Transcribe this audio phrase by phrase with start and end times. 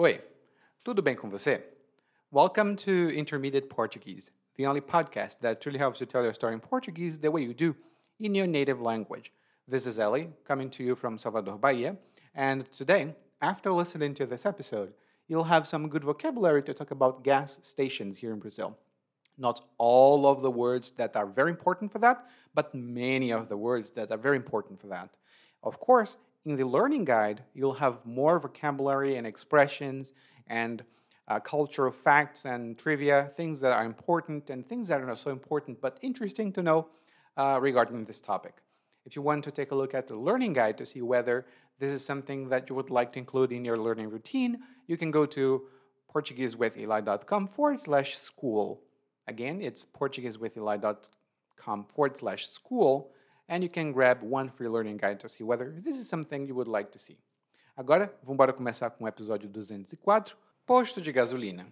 [0.00, 0.20] Oi,
[0.84, 1.60] tudo bem com você?
[2.30, 6.60] Welcome to Intermediate Portuguese, the only podcast that truly helps you tell your story in
[6.60, 7.74] Portuguese the way you do
[8.20, 9.32] in your native language.
[9.66, 11.96] This is Ellie, coming to you from Salvador, Bahia,
[12.32, 14.94] and today, after listening to this episode,
[15.26, 18.78] you'll have some good vocabulary to talk about gas stations here in Brazil.
[19.36, 22.24] Not all of the words that are very important for that,
[22.54, 25.10] but many of the words that are very important for that.
[25.64, 30.12] Of course, in the learning guide, you'll have more vocabulary and expressions
[30.46, 30.82] and
[31.28, 35.30] uh, cultural facts and trivia, things that are important and things that are not so
[35.30, 36.88] important but interesting to know
[37.36, 38.56] uh, regarding this topic.
[39.04, 41.46] If you want to take a look at the learning guide to see whether
[41.78, 45.10] this is something that you would like to include in your learning routine, you can
[45.10, 45.62] go to
[46.14, 48.82] PortugueseWithEli.com forward slash school.
[49.26, 53.12] Again, it's PortugueseWithEli.com forward slash school
[53.48, 56.54] and you can grab one free learning guide to see whether this is something you
[56.54, 57.18] would like to see.
[57.76, 61.66] Agora, vamos começar com o episódio 204, Posto de Gasolina.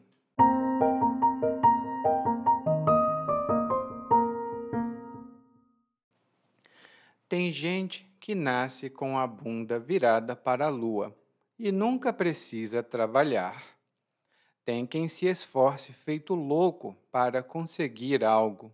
[7.28, 11.12] Tem gente que nasce com a bunda virada para a lua
[11.58, 13.76] e nunca precisa trabalhar.
[14.64, 18.72] Tem quem se esforce feito louco para conseguir algo.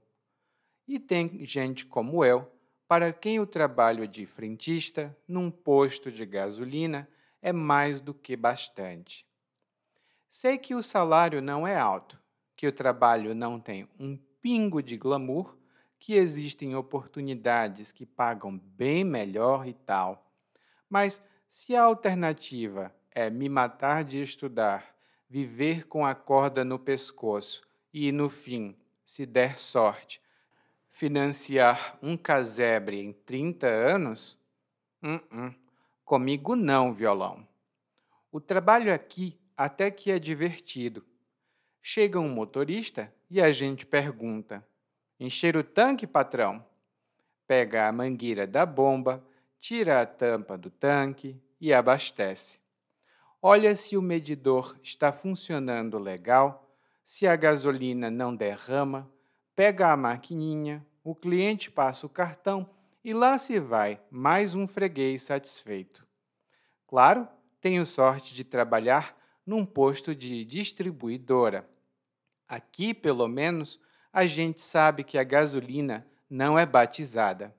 [0.86, 2.51] E tem gente como eu
[2.92, 7.08] para quem o trabalho de frentista num posto de gasolina
[7.40, 9.26] é mais do que bastante.
[10.28, 12.20] Sei que o salário não é alto,
[12.54, 15.56] que o trabalho não tem um pingo de glamour,
[15.98, 20.30] que existem oportunidades que pagam bem melhor e tal.
[20.86, 24.94] Mas se a alternativa é me matar de estudar,
[25.30, 30.20] viver com a corda no pescoço e, no fim, se der sorte,
[31.02, 34.38] financiar um casebre em 30 anos?
[35.02, 35.54] Uh -uh.
[36.04, 37.44] Comigo não, violão.
[38.30, 41.04] O trabalho aqui até que é divertido.
[41.82, 44.64] Chega um motorista e a gente pergunta:
[45.18, 46.64] Encher o tanque, patrão?
[47.48, 49.26] Pega a mangueira da bomba,
[49.58, 52.60] tira a tampa do tanque e abastece.
[53.42, 56.72] Olha se o medidor está funcionando legal,
[57.04, 59.10] se a gasolina não derrama,
[59.56, 62.68] pega a maquininha, o cliente passa o cartão
[63.04, 66.06] e lá se vai mais um freguês satisfeito.
[66.86, 67.26] Claro,
[67.60, 71.68] tenho sorte de trabalhar num posto de distribuidora.
[72.48, 73.80] Aqui, pelo menos,
[74.12, 77.54] a gente sabe que a gasolina não é batizada.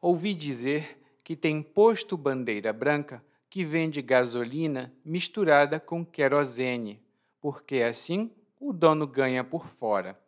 [0.00, 7.02] Ouvi dizer que tem posto bandeira branca que vende gasolina misturada com querosene,
[7.40, 10.18] porque assim o dono ganha por fora.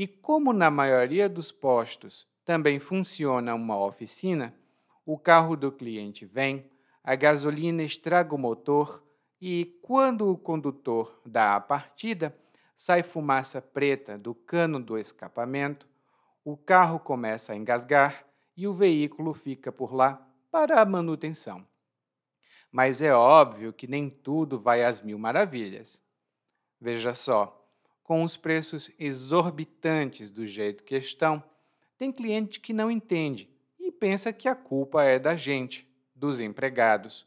[0.00, 4.56] E como na maioria dos postos também funciona uma oficina,
[5.04, 6.70] o carro do cliente vem,
[7.04, 9.04] a gasolina estraga o motor
[9.38, 12.34] e, quando o condutor dá a partida,
[12.74, 15.86] sai fumaça preta do cano do escapamento,
[16.42, 18.24] o carro começa a engasgar
[18.56, 21.62] e o veículo fica por lá para a manutenção.
[22.72, 26.02] Mas é óbvio que nem tudo vai às mil maravilhas.
[26.80, 27.59] Veja só,
[28.02, 31.42] com os preços exorbitantes do jeito que estão,
[31.96, 37.26] tem cliente que não entende e pensa que a culpa é da gente, dos empregados.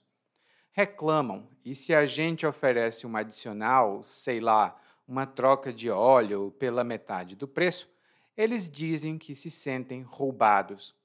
[0.72, 6.84] Reclamam e se a gente oferece um adicional, sei lá, uma troca de óleo pela
[6.84, 7.90] metade do preço,
[8.36, 10.96] eles dizem que se sentem roubados.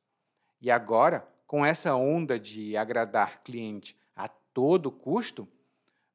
[0.60, 5.46] E agora, com essa onda de agradar cliente a todo custo,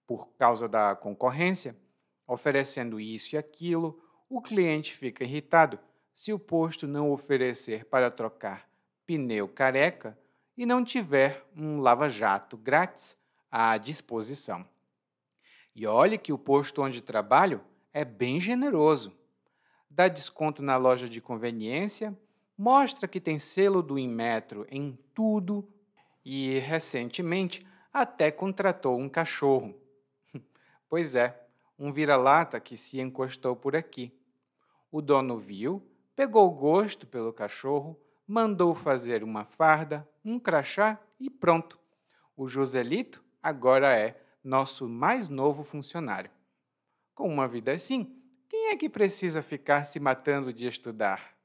[0.05, 1.75] por causa da concorrência,
[2.33, 5.79] oferecendo isso e aquilo, o cliente fica irritado
[6.13, 8.67] se o posto não oferecer para trocar
[9.05, 10.17] pneu careca
[10.57, 13.17] e não tiver um lava-jato grátis
[13.51, 14.65] à disposição.
[15.75, 17.61] E olhe que o posto onde trabalho
[17.91, 19.13] é bem generoso.
[19.89, 22.17] Dá desconto na loja de conveniência,
[22.57, 25.67] mostra que tem selo do Inmetro em tudo
[26.23, 29.75] e, recentemente, até contratou um cachorro.
[30.89, 31.42] pois é,
[31.83, 34.17] um vira-lata que se encostou por aqui.
[34.89, 35.85] O dono viu,
[36.15, 41.77] pegou gosto pelo cachorro, mandou fazer uma farda, um crachá e pronto.
[42.37, 46.31] O Joselito agora é nosso mais novo funcionário.
[47.13, 51.35] Com uma vida assim, quem é que precisa ficar se matando de estudar?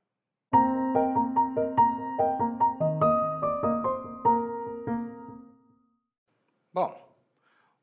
[6.73, 7.17] Bom,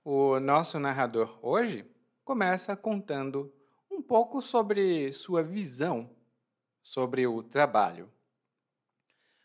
[0.06, 1.94] o nosso narrador hoje
[2.26, 3.54] começa contando
[3.90, 6.10] um pouco sobre sua visão
[6.82, 8.12] sobre o trabalho.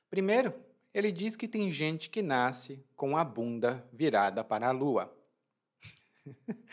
[0.09, 0.55] Primeiro,
[0.93, 5.15] ele diz que tem gente que nasce com a bunda virada para a lua.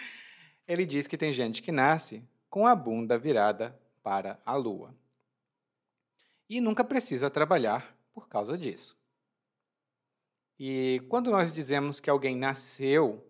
[0.68, 4.94] Ele diz que tem gente que nasce com a bunda virada para a lua.
[6.50, 8.98] E nunca precisa trabalhar por causa disso.
[10.60, 13.24] E quando nós dizemos que alguém nasceu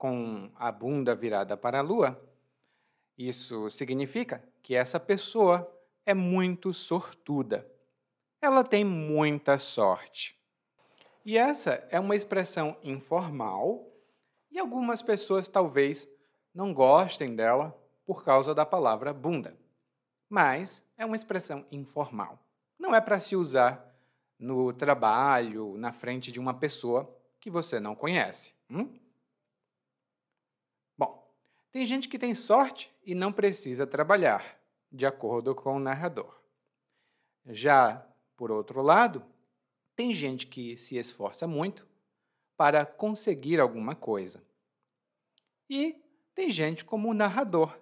[0.00, 2.18] com a bunda virada para a lua,
[3.18, 5.70] isso significa que essa pessoa
[6.06, 7.70] é muito sortuda.
[8.40, 10.40] Ela tem muita sorte.
[11.22, 13.86] E essa é uma expressão informal
[14.50, 16.08] e algumas pessoas talvez
[16.54, 19.54] não gostem dela por causa da palavra bunda.
[20.30, 22.38] Mas é uma expressão informal.
[22.78, 23.94] Não é para se usar
[24.38, 28.54] no trabalho, na frente de uma pessoa que você não conhece.
[28.70, 28.90] Hum?
[31.72, 36.40] Tem gente que tem sorte e não precisa trabalhar, de acordo com o narrador.
[37.46, 38.04] Já,
[38.36, 39.24] por outro lado,
[39.94, 41.86] tem gente que se esforça muito
[42.56, 44.42] para conseguir alguma coisa.
[45.68, 45.96] E
[46.34, 47.78] tem gente como o narrador,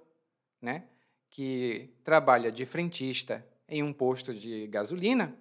[0.61, 0.88] né,
[1.31, 5.34] que trabalha de frentista em um posto de gasolina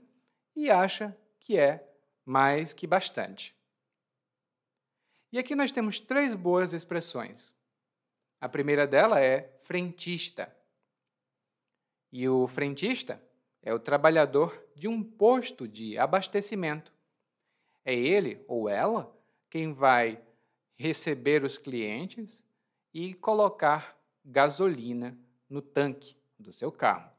[0.56, 1.88] e acha que é
[2.26, 3.56] mais que bastante.
[5.32, 7.57] E aqui nós temos três boas expressões.
[8.40, 10.56] A primeira dela é frentista.
[12.12, 13.22] E o frentista
[13.62, 16.94] é o trabalhador de um posto de abastecimento.
[17.84, 19.14] É ele ou ela
[19.50, 20.22] quem vai
[20.76, 22.44] receber os clientes
[22.94, 25.18] e colocar gasolina
[25.50, 27.12] no tanque do seu carro.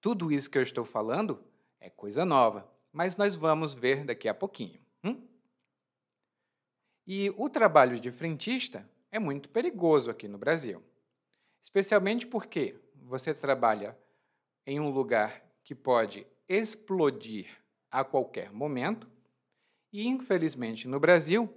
[0.00, 1.44] Tudo isso que eu estou falando
[1.78, 4.80] é coisa nova, mas nós vamos ver daqui a pouquinho.
[5.04, 5.20] Hum?
[7.12, 10.80] E o trabalho de frentista é muito perigoso aqui no Brasil,
[11.60, 13.98] especialmente porque você trabalha
[14.64, 17.48] em um lugar que pode explodir
[17.90, 19.10] a qualquer momento
[19.92, 21.52] e, infelizmente, no Brasil,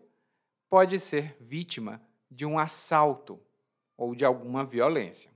[0.71, 2.01] pode ser vítima
[2.31, 3.39] de um assalto
[3.95, 5.29] ou de alguma violência.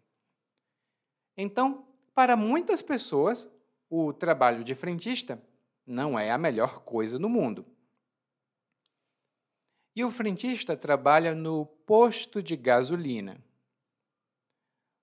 [1.37, 1.85] Então,
[2.15, 3.47] para muitas pessoas,
[3.87, 5.39] o trabalho de frentista
[5.85, 7.63] não é a melhor coisa no mundo.
[9.97, 13.44] E o frentista trabalha no posto de gasolina.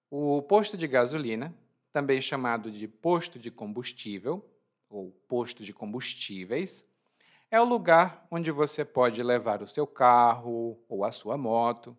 [0.08, 1.52] O posto de gasolina,
[1.92, 4.48] também chamado de posto de combustível
[4.88, 6.86] ou posto de combustíveis,
[7.50, 11.98] é o lugar onde você pode levar o seu carro ou a sua moto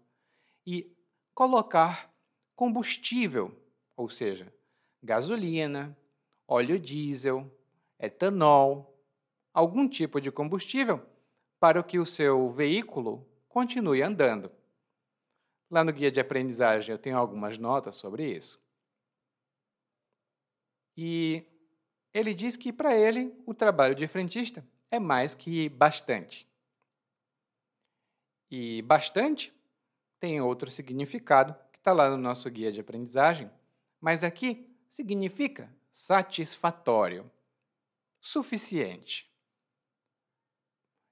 [0.65, 0.89] e
[1.33, 2.09] colocar
[2.56, 3.62] combustível,
[3.98, 4.53] ou seja,
[5.03, 5.98] gasolina,
[6.48, 7.53] óleo diesel,
[8.00, 8.98] etanol,
[9.53, 11.06] algum tipo de combustível
[11.65, 14.51] para que o seu veículo continue andando.
[15.67, 18.63] Lá no guia de aprendizagem eu tenho algumas notas sobre isso.
[20.95, 21.44] E
[22.13, 26.47] ele diz que para ele o trabalho de frentista é mais que bastante.
[28.51, 29.51] E bastante
[30.19, 33.50] tem outro significado que está lá no nosso guia de aprendizagem,
[34.00, 37.27] mas aqui significa satisfatório,
[38.21, 39.27] suficiente.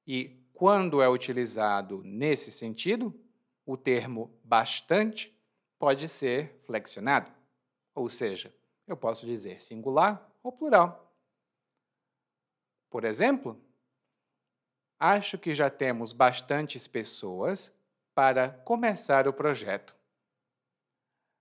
[0.06, 3.14] E quando é utilizado nesse sentido,
[3.66, 5.38] o termo bastante
[5.78, 7.30] pode ser flexionado,
[7.94, 8.56] ou seja,
[8.88, 11.14] eu posso dizer singular ou plural.
[12.90, 13.62] Por exemplo,
[14.98, 17.70] acho que já temos bastantes pessoas
[18.16, 19.94] para começar o projeto.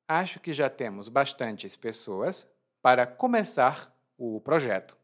[0.08, 2.44] Acho que já temos bastantes pessoas
[2.82, 4.96] para começar o projeto.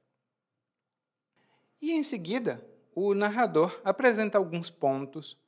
[1.81, 2.69] E em seguida,
[3.01, 5.39] o narrador apresenta alguns pontos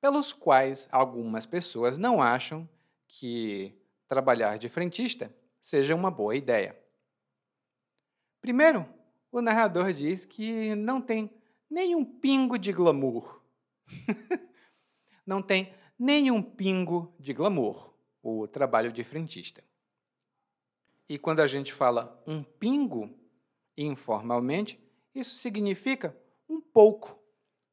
[0.00, 2.68] pelos quais algumas pessoas não acham
[3.08, 6.78] que trabalhar de frentista seja uma boa ideia.
[8.40, 8.86] Primeiro,
[9.32, 11.28] o narrador diz que não tem
[11.68, 13.42] nenhum pingo de glamour.
[15.26, 19.64] não tem nenhum pingo de glamour o trabalho de frentista.
[21.08, 23.10] E quando a gente fala um pingo,
[23.76, 24.78] informalmente,
[25.12, 26.16] isso significa
[26.48, 27.18] um pouco,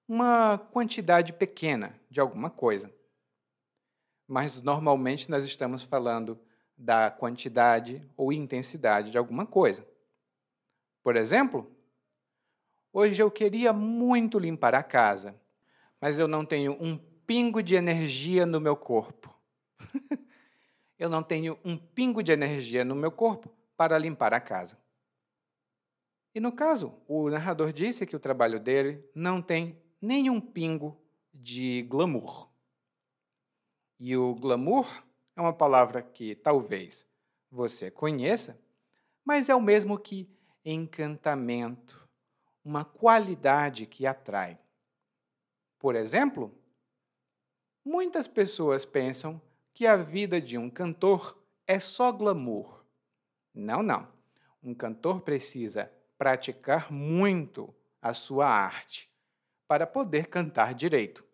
[0.08, 2.94] uma quantidade pequena de alguma coisa.
[4.28, 6.40] Mas normalmente nós estamos falando
[6.78, 9.86] da quantidade ou intensidade de alguma coisa.
[11.04, 11.70] Por exemplo,
[12.92, 15.40] hoje eu queria muito limpar a casa,
[16.00, 19.34] mas eu não tenho um pingo de energia no meu corpo.
[20.98, 24.81] eu não tenho um pingo de energia no meu corpo para limpar a casa.
[26.34, 30.98] E no caso, o narrador disse que o trabalho dele não tem nenhum pingo
[31.34, 32.50] de glamour.
[34.00, 34.88] E o glamour
[35.36, 37.06] é uma palavra que talvez
[37.50, 38.60] você conheça,
[39.24, 40.30] mas é o mesmo que
[40.64, 42.08] encantamento,
[42.64, 44.58] uma qualidade que atrai.
[45.78, 46.56] Por exemplo,
[47.84, 49.42] Muitas pessoas pensam
[49.74, 51.36] que a vida de um cantor
[51.66, 52.86] é só glamour.
[53.52, 54.08] Não, não.
[54.62, 59.12] Um cantor precisa praticar muito a sua arte
[59.68, 61.26] para poder cantar direito.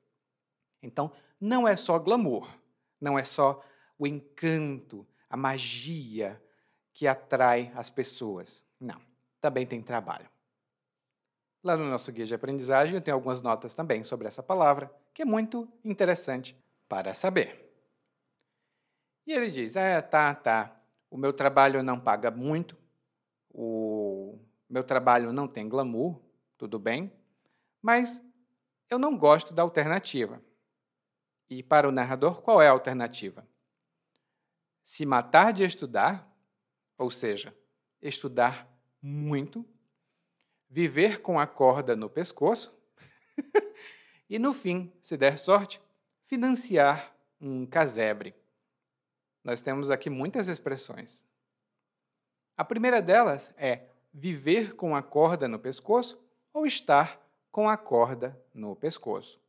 [0.82, 2.50] Então, não é só glamour,
[3.01, 3.62] não é só
[4.00, 6.41] o encanto, a magia
[6.94, 8.63] que atrai as pessoas.
[8.79, 9.01] Não,
[9.41, 10.29] também tem trabalho.
[11.62, 15.22] Lá no nosso guia de aprendizagem eu tenho algumas notas também sobre essa palavra, que
[15.22, 17.70] é muito interessante para saber.
[19.25, 20.79] E ele diz: É, tá, tá.
[21.12, 22.77] O meu trabalho não paga muito,
[23.50, 24.07] o
[24.70, 26.20] meu trabalho não tem glamour,
[26.58, 27.12] tudo bem,
[27.82, 28.22] mas
[28.90, 30.42] eu não gosto da alternativa.
[31.50, 33.48] E para o narrador, qual é a alternativa?
[34.84, 36.30] Se matar de estudar,
[36.98, 37.56] ou seja,
[38.02, 38.68] estudar
[39.02, 39.66] muito,
[40.70, 42.76] viver com a corda no pescoço
[44.30, 45.82] e, no fim, se der sorte,
[46.24, 48.36] financiar um casebre.
[49.44, 51.24] Nós temos aqui muitas expressões.
[52.58, 56.20] A primeira delas é viver com a corda no pescoço
[56.52, 57.22] ou estar
[57.52, 59.40] com a corda no pescoço.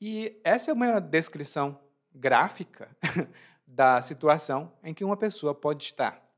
[0.00, 1.78] E essa é uma descrição
[2.12, 2.90] gráfica
[3.64, 6.28] da situação em que uma pessoa pode estar.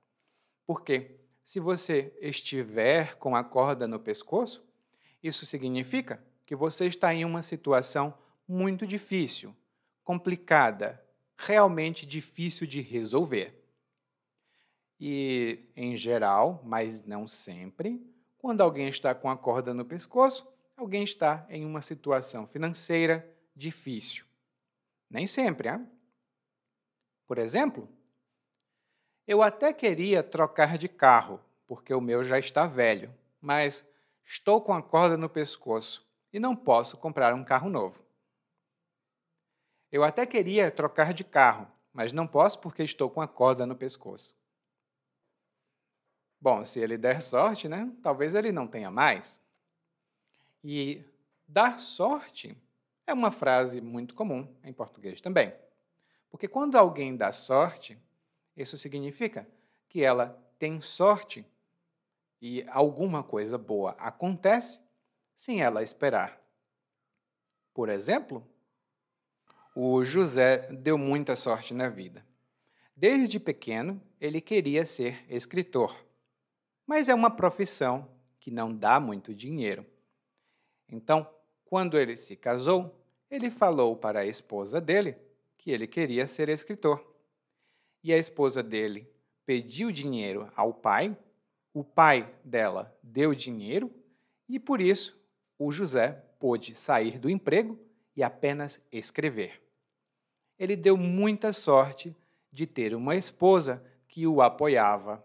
[0.66, 4.62] Porque se você estiver com a corda no pescoço,
[5.22, 8.12] isso significa que você está em uma situação
[8.46, 9.56] muito difícil,
[10.04, 11.02] complicada,
[11.38, 13.65] realmente difícil de resolver.
[14.98, 18.00] E, em geral, mas não sempre,
[18.38, 24.24] quando alguém está com a corda no pescoço, alguém está em uma situação financeira difícil.
[25.10, 25.86] Nem sempre, hein?
[27.26, 27.88] Por exemplo,
[29.26, 33.84] eu até queria trocar de carro, porque o meu já está velho, mas
[34.24, 38.04] estou com a corda no pescoço e não posso comprar um carro novo.
[39.90, 43.74] Eu até queria trocar de carro, mas não posso porque estou com a corda no
[43.74, 44.36] pescoço.
[46.40, 47.90] Bom, se ele der sorte, né?
[48.02, 49.40] Talvez ele não tenha mais.
[50.62, 51.02] E
[51.46, 52.56] dar sorte
[53.06, 55.54] é uma frase muito comum em português também.
[56.30, 57.98] Porque quando alguém dá sorte,
[58.56, 59.48] isso significa
[59.88, 61.46] que ela tem sorte
[62.40, 64.80] e alguma coisa boa acontece
[65.34, 66.40] sem ela esperar.
[67.72, 68.46] Por exemplo,
[69.74, 72.24] o José deu muita sorte na vida.
[72.96, 75.94] Desde pequeno, ele queria ser escritor,
[76.86, 79.84] mas é uma profissão que não dá muito dinheiro.
[80.88, 81.28] Então,
[81.64, 82.94] quando ele se casou,
[83.30, 85.16] ele falou para a esposa dele
[85.58, 87.04] que ele queria ser escritor.
[88.02, 89.10] E a esposa dele
[89.44, 91.16] pediu dinheiro ao pai,
[91.74, 93.92] o pai dela deu dinheiro
[94.48, 95.20] e por isso
[95.58, 97.78] o José pôde sair do emprego
[98.14, 99.66] e apenas escrever
[100.58, 102.16] ele deu muita sorte
[102.50, 105.22] de ter uma esposa que o apoiava.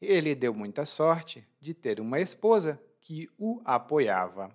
[0.00, 4.50] Ele deu muita sorte de ter uma esposa que o apoiava.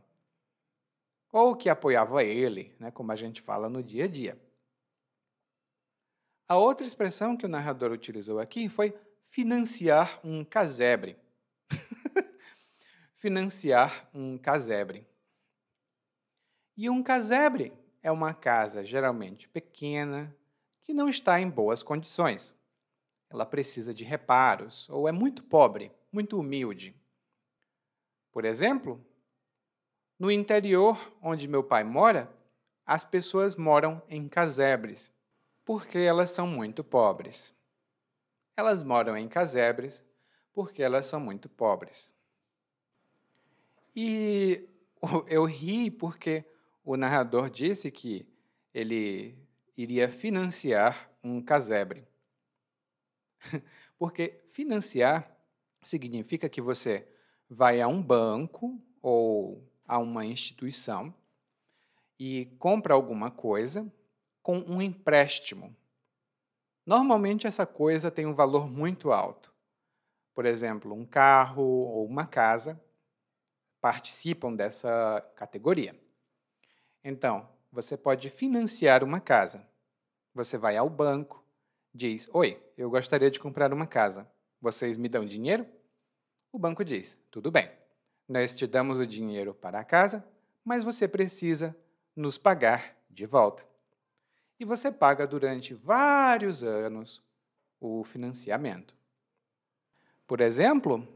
[1.32, 4.42] Ou que apoiava ele, né, como a gente fala no dia a dia.
[6.48, 11.18] A outra expressão que o narrador utilizou aqui foi financiar um casebre.
[13.18, 15.06] financiar um casebre.
[16.78, 17.74] E um casebre
[18.04, 20.36] é uma casa geralmente pequena,
[20.84, 22.56] que não está em boas condições.
[23.30, 26.96] Ela precisa de reparos ou é muito pobre, muito humilde.
[28.32, 29.04] Por exemplo,
[30.18, 32.32] no interior onde meu pai mora,
[32.86, 35.12] as pessoas moram em casebres,
[35.64, 37.54] porque elas são muito pobres.
[38.56, 40.04] Elas moram em casebres
[40.54, 42.14] porque elas são muito pobres.
[43.96, 44.68] E
[45.28, 46.46] eu ri porque
[46.84, 48.28] o narrador disse que
[48.74, 49.38] ele
[49.76, 52.08] iria financiar um casebre.
[53.98, 55.30] Porque financiar
[55.84, 57.08] significa que você
[57.50, 61.14] vai a um banco ou a uma instituição
[62.20, 63.92] e compra alguma coisa
[64.42, 65.76] com um empréstimo.
[66.86, 69.54] Normalmente essa coisa tem um valor muito alto.
[70.34, 72.82] Por exemplo, um carro ou uma casa
[73.80, 75.96] participam dessa categoria.
[77.04, 79.68] Então, você pode financiar uma casa.
[80.34, 81.45] Você vai ao banco,
[81.96, 84.30] diz: Oi, eu gostaria de comprar uma casa.
[84.60, 85.66] Vocês me dão dinheiro?
[86.52, 87.72] O banco diz: Tudo bem,
[88.28, 90.24] nós te damos o dinheiro para a casa,
[90.64, 91.76] mas você precisa
[92.14, 93.66] nos pagar de volta.
[94.60, 97.24] E você paga durante vários anos
[97.80, 98.96] o financiamento.
[100.28, 101.08] Por exemplo,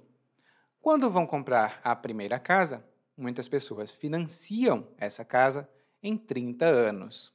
[0.82, 2.86] quando vão comprar a primeira casa,
[3.18, 5.70] muitas pessoas financiam essa casa
[6.02, 7.34] em 30 anos.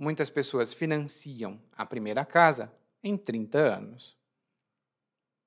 [0.00, 2.72] Muitas pessoas financiam a primeira casa
[3.04, 4.16] em 30 anos.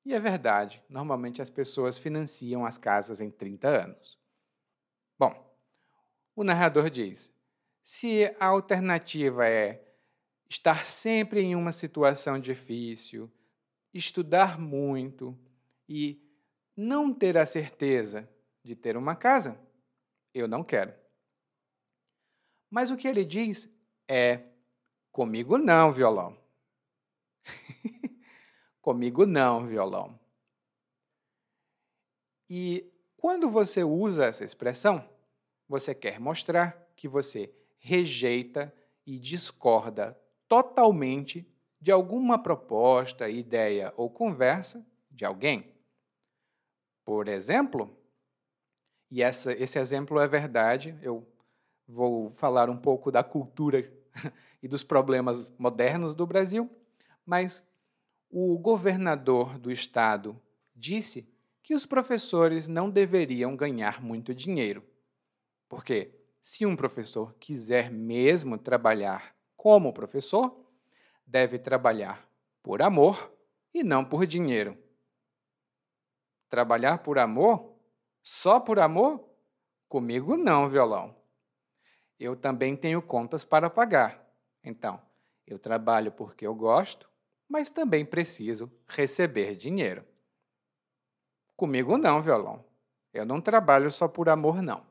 [0.06, 4.16] E é verdade, normalmente as pessoas financiam as casas em 30 anos.
[5.18, 5.58] Bom,
[6.36, 7.34] o narrador diz:
[7.84, 9.84] se a alternativa é
[10.48, 13.32] estar sempre em uma situação difícil,
[13.92, 15.36] estudar muito
[15.90, 16.22] e
[16.78, 18.30] não ter a certeza
[18.64, 19.60] de ter uma casa,
[20.32, 20.94] eu não quero.
[22.70, 23.73] Mas o que ele diz
[24.08, 24.42] é:
[25.12, 26.38] comigo não, violão.
[28.82, 30.20] comigo não, violão.
[32.50, 35.08] E quando você usa essa expressão,
[35.68, 38.74] você quer mostrar que você rejeita
[39.06, 40.18] e discorda
[40.48, 41.48] totalmente
[41.80, 45.74] de alguma proposta, ideia ou conversa de alguém.
[47.04, 47.98] Por exemplo,
[49.12, 51.28] e essa, esse exemplo é verdade, eu
[51.88, 53.92] vou falar um pouco da cultura
[54.62, 56.70] e dos problemas modernos do Brasil,
[57.26, 57.64] mas
[58.30, 60.40] o governador do estado
[60.76, 61.28] disse
[61.62, 64.84] que os professores não deveriam ganhar muito dinheiro.
[65.70, 70.54] Porque se um professor quiser mesmo trabalhar como professor,
[71.26, 72.28] deve trabalhar
[72.62, 73.32] por amor
[73.74, 74.78] e não por dinheiro.
[76.50, 77.74] Trabalhar por amor?
[78.22, 79.24] Só por amor?
[79.88, 81.16] Comigo não, violão.
[82.20, 84.24] Eu também tenho contas para pagar.
[84.64, 85.02] Então,
[85.46, 87.10] eu trabalho porque eu gosto,
[87.48, 90.06] mas também preciso receber dinheiro.
[91.56, 92.64] Comigo não, violão.
[93.14, 94.86] Eu não trabalho só por amor, não.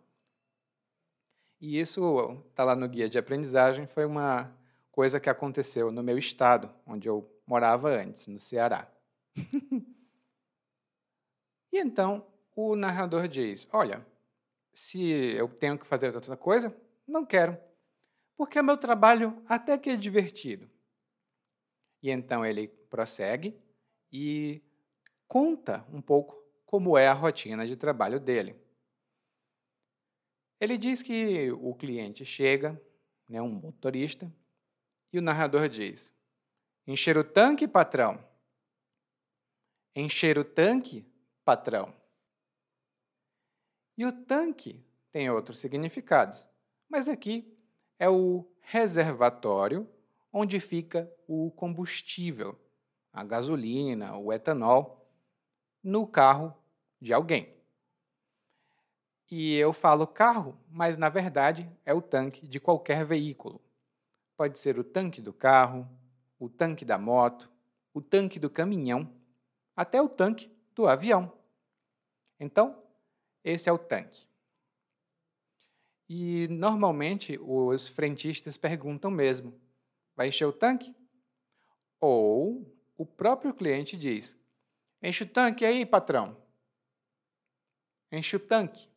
[1.60, 4.52] E isso está lá no guia de aprendizagem, foi uma
[4.90, 8.88] coisa que aconteceu no meu estado, onde eu morava antes, no Ceará.
[11.72, 14.04] e então o narrador diz: Olha,
[14.72, 15.00] se
[15.36, 16.74] eu tenho que fazer outra coisa,
[17.06, 17.58] não quero,
[18.36, 20.70] porque o meu trabalho até que é divertido.
[22.02, 23.56] E então ele prossegue
[24.10, 24.62] e
[25.28, 26.36] conta um pouco
[26.66, 28.56] como é a rotina de trabalho dele.
[30.60, 32.80] Ele diz que o cliente chega,
[33.28, 34.32] né, um motorista,
[35.12, 36.12] e o narrador diz:
[36.86, 38.24] Encher o tanque, patrão.
[39.94, 41.04] Encher o tanque,
[41.44, 41.94] patrão.
[43.96, 46.48] E o tanque tem outros significados,
[46.92, 47.50] mas aqui
[47.98, 49.88] é o reservatório
[50.30, 52.60] onde fica o combustível,
[53.10, 55.10] a gasolina, o etanol,
[55.82, 56.54] no carro
[57.00, 57.56] de alguém.
[59.30, 63.58] E eu falo carro, mas na verdade é o tanque de qualquer veículo.
[64.36, 65.88] Pode ser o tanque do carro,
[66.38, 67.50] o tanque da moto,
[67.94, 69.10] o tanque do caminhão,
[69.74, 71.32] até o tanque do avião.
[72.38, 72.82] Então,
[73.42, 74.30] esse é o tanque.
[76.08, 79.58] E normalmente os frentistas perguntam mesmo:
[80.14, 80.94] vai encher o tanque?
[82.00, 84.36] Ou o próprio cliente diz:
[85.02, 86.36] enche o tanque aí, patrão.
[88.10, 88.88] Enche o tanque.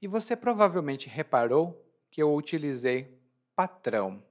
[0.00, 3.18] E você provavelmente reparou que eu utilizei
[3.54, 4.22] patrão.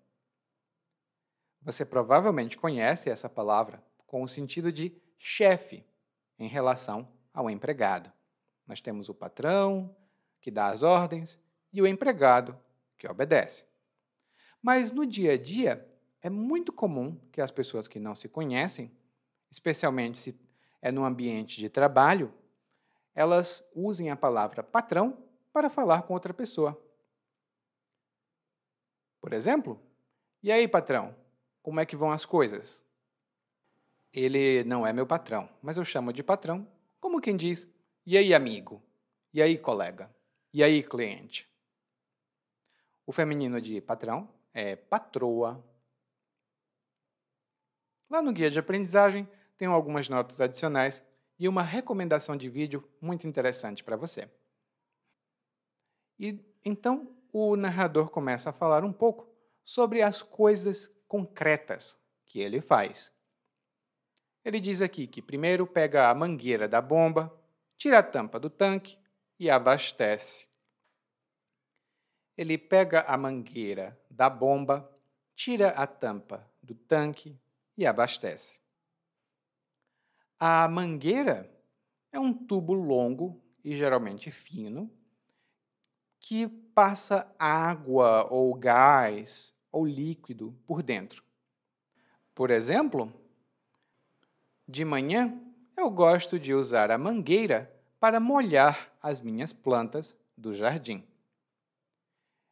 [1.62, 5.84] Você provavelmente conhece essa palavra com o sentido de chefe
[6.38, 8.12] em relação ao empregado.
[8.68, 9.96] Nós temos o patrão,
[10.46, 11.40] que dá as ordens,
[11.74, 12.56] e o empregado,
[13.00, 13.66] que obedece.
[14.62, 15.84] Mas no dia a dia,
[16.22, 18.92] é muito comum que as pessoas que não se conhecem,
[19.50, 20.40] especialmente se
[20.84, 22.32] é no ambiente de trabalho,
[23.16, 25.18] elas usem a palavra patrão
[25.52, 26.80] para falar com outra pessoa.
[29.20, 29.82] Por exemplo,
[30.44, 31.16] e aí, patrão,
[31.64, 32.86] como é que vão as coisas?
[34.14, 36.68] Ele não é meu patrão, mas eu chamo de patrão,
[37.00, 37.68] como quem diz:
[38.06, 38.80] e aí, amigo?
[39.34, 40.08] E aí, colega?
[40.56, 41.46] E aí, cliente?
[43.06, 45.62] O feminino de patrão é patroa.
[48.10, 51.04] Lá no guia de aprendizagem tem algumas notas adicionais
[51.38, 54.32] e uma recomendação de vídeo muito interessante para você.
[56.18, 59.28] E então o narrador começa a falar um pouco
[59.62, 63.12] sobre as coisas concretas que ele faz.
[64.46, 67.30] Ele diz aqui que primeiro pega a mangueira da bomba,
[67.78, 68.98] tira a tampa do tanque
[69.40, 70.48] e abastece.
[72.38, 74.90] Ele pega a mangueira da bomba,
[75.36, 77.38] tira a tampa do tanque
[77.78, 78.60] e abastece.
[80.40, 81.50] A mangueira
[82.12, 84.92] é um tubo longo e geralmente fino
[86.20, 91.24] que passa água ou gás ou líquido por dentro.
[92.34, 93.14] Por exemplo,
[94.68, 95.40] de manhã
[95.78, 97.75] eu gosto de usar a mangueira
[98.06, 101.04] para molhar as minhas plantas do jardim.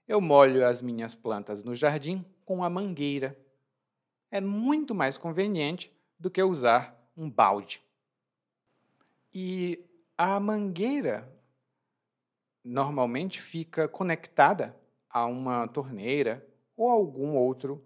[0.08, 3.40] Eu molho as minhas plantas no jardim com a mangueira.
[4.32, 7.84] É muito mais conveniente do que usar um balde.
[9.32, 9.80] E
[10.18, 11.32] a mangueira
[12.64, 14.76] normalmente fica conectada
[15.08, 16.44] a uma torneira
[16.76, 17.86] ou algum outro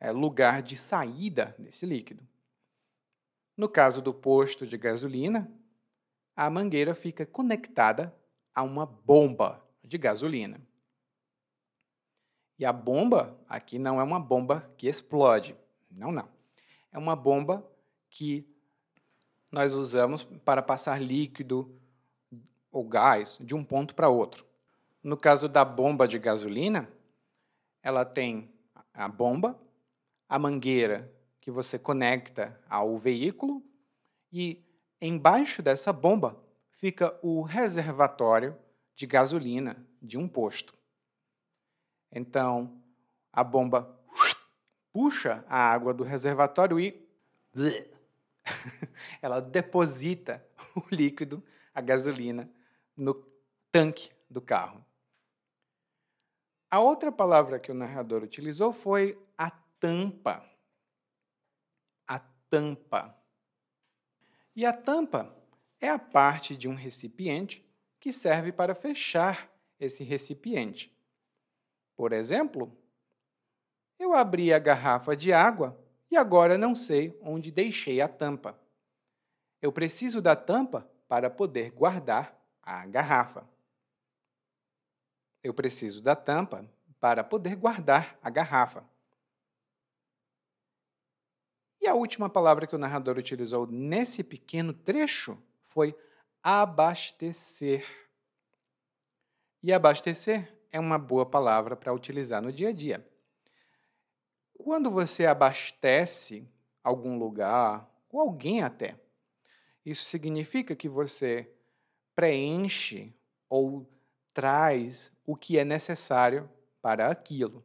[0.00, 2.26] é, lugar de saída desse líquido.
[3.56, 5.48] No caso do posto de gasolina,
[6.36, 8.14] a mangueira fica conectada
[8.54, 10.60] a uma bomba de gasolina.
[12.58, 15.56] E a bomba aqui não é uma bomba que explode.
[15.90, 16.28] Não, não.
[16.92, 17.66] É uma bomba
[18.10, 18.46] que
[19.50, 21.74] nós usamos para passar líquido
[22.70, 24.44] ou gás de um ponto para outro.
[25.02, 26.88] No caso da bomba de gasolina,
[27.82, 28.50] ela tem
[28.92, 29.58] a bomba,
[30.28, 33.62] a mangueira que você conecta ao veículo
[34.32, 34.65] e
[35.00, 36.36] embaixo dessa bomba
[36.70, 38.56] fica o reservatório
[38.94, 40.76] de gasolina de um posto.
[42.10, 42.80] Então,
[43.32, 43.98] a bomba
[44.92, 47.06] puxa a água do reservatório e
[49.20, 51.42] ela deposita o líquido,
[51.74, 52.50] a gasolina,
[52.96, 53.14] no
[53.70, 54.84] tanque do carro.
[56.70, 60.44] A outra palavra que o narrador utilizou foi a tampa.
[62.08, 62.18] A
[62.50, 63.14] tampa.
[64.56, 65.36] E a tampa
[65.78, 67.62] é a parte de um recipiente
[68.00, 70.90] que serve para fechar esse recipiente.
[71.94, 72.74] Por exemplo,
[73.98, 75.78] eu abri a garrafa de água
[76.10, 78.58] e agora não sei onde deixei a tampa.
[79.60, 83.46] Eu preciso da tampa para poder guardar a garrafa.
[85.42, 86.66] Eu preciso da tampa
[86.98, 88.82] para poder guardar a garrafa.
[91.86, 95.96] E a última palavra que o narrador utilizou nesse pequeno trecho foi
[96.42, 97.86] abastecer.
[99.62, 103.08] E abastecer é uma boa palavra para utilizar no dia a dia.
[104.58, 106.44] Quando você abastece
[106.82, 108.98] algum lugar, ou alguém até,
[109.84, 111.48] isso significa que você
[112.16, 113.14] preenche
[113.48, 113.88] ou
[114.34, 116.50] traz o que é necessário
[116.82, 117.62] para aquilo.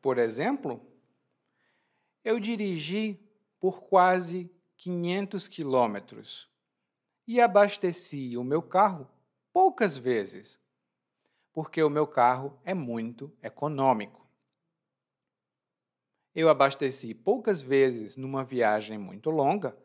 [0.00, 0.87] Por exemplo,
[2.24, 3.18] eu dirigi
[3.60, 6.48] por quase 500 quilômetros
[7.26, 9.08] e abasteci o meu carro
[9.52, 10.60] poucas vezes,
[11.52, 14.26] porque o meu carro é muito econômico.
[16.34, 19.76] Eu abasteci poucas vezes numa viagem muito longa,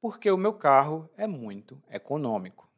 [0.00, 2.70] porque o meu carro é muito econômico.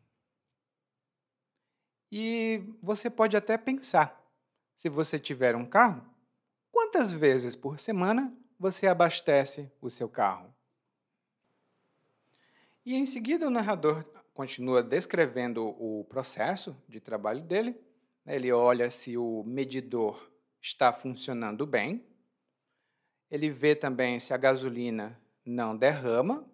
[2.10, 4.18] E você pode até pensar:
[4.74, 6.02] se você tiver um carro,
[6.72, 10.54] quantas vezes por semana você abastece o seu carro?
[12.84, 17.78] E em seguida o narrador continua descrevendo o processo de trabalho dele.
[18.26, 22.04] Ele olha se o medidor está funcionando bem.
[23.30, 26.46] Ele vê também se a gasolina não derrama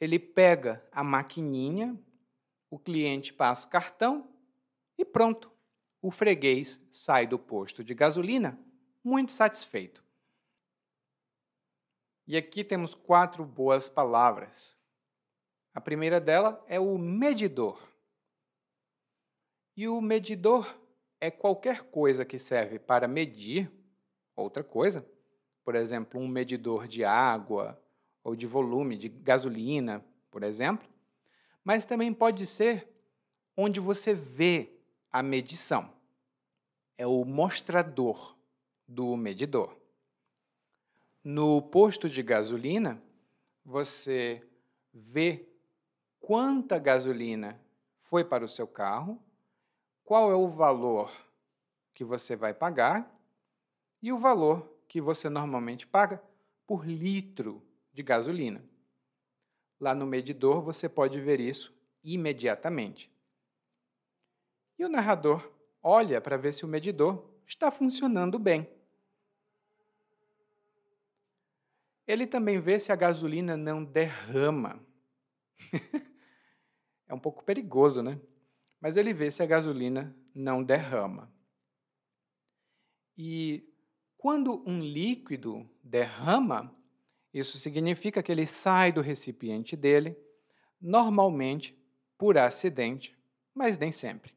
[0.00, 1.98] ele pega a maquininha,
[2.70, 4.28] o cliente passa o cartão
[4.96, 5.50] e pronto.
[6.00, 8.58] O freguês sai do posto de gasolina
[9.02, 10.04] muito satisfeito.
[12.28, 14.78] E aqui temos quatro boas palavras.
[15.72, 17.80] A primeira dela é o medidor.
[19.74, 20.78] E o medidor
[21.18, 23.72] é qualquer coisa que serve para medir
[24.36, 25.08] outra coisa.
[25.64, 27.82] Por exemplo, um medidor de água,
[28.22, 30.86] ou de volume de gasolina, por exemplo,
[31.64, 32.86] mas também pode ser
[33.56, 34.70] onde você vê
[35.10, 35.90] a medição.
[36.98, 38.36] É o mostrador
[38.86, 39.77] do medidor.
[41.22, 43.02] No posto de gasolina,
[43.64, 44.42] você
[44.92, 45.46] vê
[46.20, 47.60] quanta gasolina
[48.00, 49.22] foi para o seu carro,
[50.04, 51.12] qual é o valor
[51.94, 53.14] que você vai pagar
[54.00, 56.22] e o valor que você normalmente paga
[56.66, 58.64] por litro de gasolina.
[59.80, 63.10] Lá no medidor você pode ver isso imediatamente.
[64.78, 65.52] E o narrador
[65.82, 68.68] olha para ver se o medidor está funcionando bem.
[72.08, 74.82] Ele também vê se a gasolina não derrama.
[77.06, 78.18] é um pouco perigoso, né?
[78.80, 81.30] Mas ele vê se a gasolina não derrama.
[83.14, 83.62] E
[84.16, 86.74] quando um líquido derrama,
[87.34, 90.16] isso significa que ele sai do recipiente dele,
[90.80, 91.78] normalmente
[92.16, 93.14] por acidente,
[93.54, 94.32] mas nem sempre.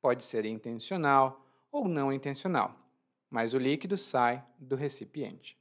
[0.00, 2.78] Pode ser intencional ou não intencional,
[3.28, 5.58] mas o líquido sai do recipiente.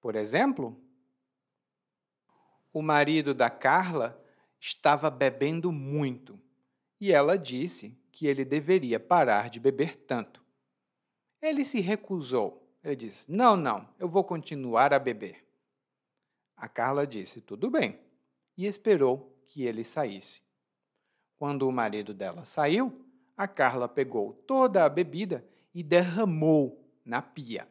[0.00, 0.80] Por exemplo,
[2.72, 4.20] o marido da Carla
[4.58, 6.40] estava bebendo muito
[7.00, 10.42] e ela disse que ele deveria parar de beber tanto.
[11.40, 12.68] Ele se recusou.
[12.82, 15.44] Ele disse: Não, não, eu vou continuar a beber.
[16.56, 17.98] A Carla disse: Tudo bem,
[18.56, 20.42] e esperou que ele saísse.
[21.36, 23.04] Quando o marido dela saiu,
[23.36, 27.66] a Carla pegou toda a bebida e derramou na pia.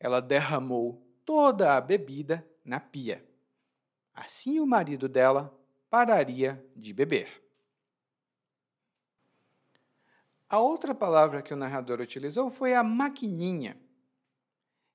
[0.00, 3.24] Ela derramou toda a bebida na pia.
[4.14, 5.56] Assim o marido dela
[5.90, 7.42] pararia de beber.
[10.48, 13.76] A outra palavra que o narrador utilizou foi a maquininha.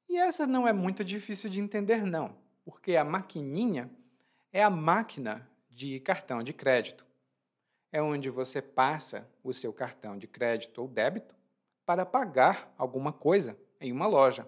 [0.10, 2.36] E essa não é muito difícil de entender, não,
[2.66, 3.90] porque a maquininha
[4.52, 7.06] é a máquina de cartão de crédito.
[7.92, 11.36] É onde você passa o seu cartão de crédito ou débito
[11.86, 14.48] para pagar alguma coisa em uma loja.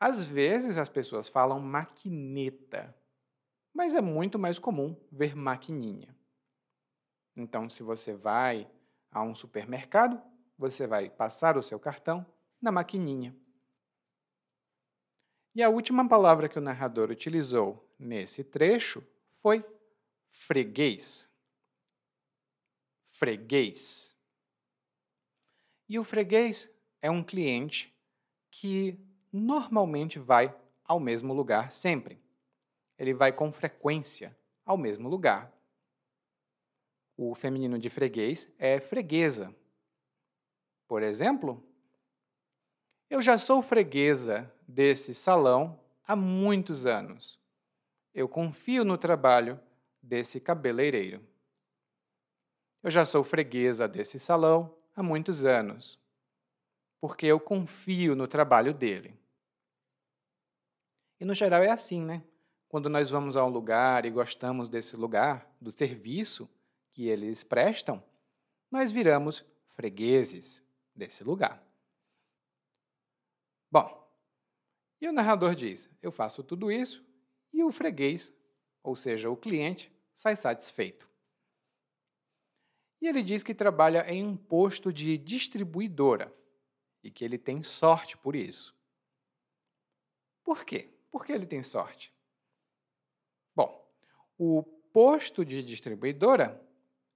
[0.00, 2.96] Às vezes as pessoas falam maquineta,
[3.72, 6.16] mas é muito mais comum ver maquininha.
[7.36, 8.66] Então, se você vai
[9.10, 10.20] a um supermercado,
[10.56, 12.24] você vai passar o seu cartão
[12.62, 13.36] na maquininha.
[15.54, 19.06] E a última palavra que o narrador utilizou nesse trecho
[19.42, 19.62] foi
[20.30, 21.28] freguês.
[23.04, 24.16] Freguês.
[25.86, 26.70] E o freguês
[27.02, 27.94] é um cliente
[28.50, 28.98] que
[29.32, 32.20] normalmente vai ao mesmo lugar sempre.
[32.98, 35.52] Ele vai com frequência ao mesmo lugar.
[37.16, 39.54] O feminino de freguês é freguesa.
[40.88, 41.62] Por exemplo,
[43.08, 47.38] eu já sou freguesa desse salão há muitos anos.
[48.14, 49.60] Eu confio no trabalho
[50.02, 51.24] desse cabeleireiro.
[52.82, 56.00] Eu já sou freguesa desse salão há muitos anos,
[57.00, 59.19] porque eu confio no trabalho dele.
[61.20, 62.24] E no geral é assim, né?
[62.66, 66.48] Quando nós vamos a um lugar e gostamos desse lugar, do serviço,
[66.92, 68.02] que eles prestam,
[68.70, 70.62] nós viramos fregueses
[70.94, 71.62] desse lugar.
[73.70, 74.00] Bom,
[75.00, 77.04] e o narrador diz: Eu faço tudo isso
[77.52, 78.32] e o freguês,
[78.82, 81.08] ou seja, o cliente, sai satisfeito.
[83.00, 86.34] E ele diz que trabalha em um posto de distribuidora
[87.02, 88.74] e que ele tem sorte por isso.
[90.44, 90.90] Por quê?
[91.10, 92.14] Por que ele tem sorte?
[93.54, 93.88] Bom,
[94.38, 96.60] o posto de distribuidora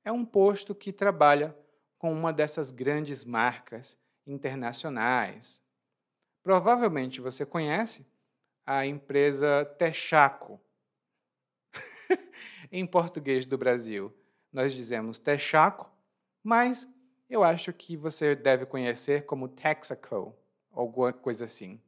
[0.05, 1.57] é um posto que trabalha
[1.99, 5.63] com uma dessas grandes marcas internacionais.
[6.43, 8.07] Provavelmente você conhece
[8.67, 10.61] a empresa Texaco.
[12.71, 14.15] em português do Brasil,
[14.53, 15.91] nós dizemos Texaco,
[16.43, 16.87] mas
[17.29, 20.37] eu acho que você deve conhecer como Texaco,
[20.71, 21.81] alguma coisa assim.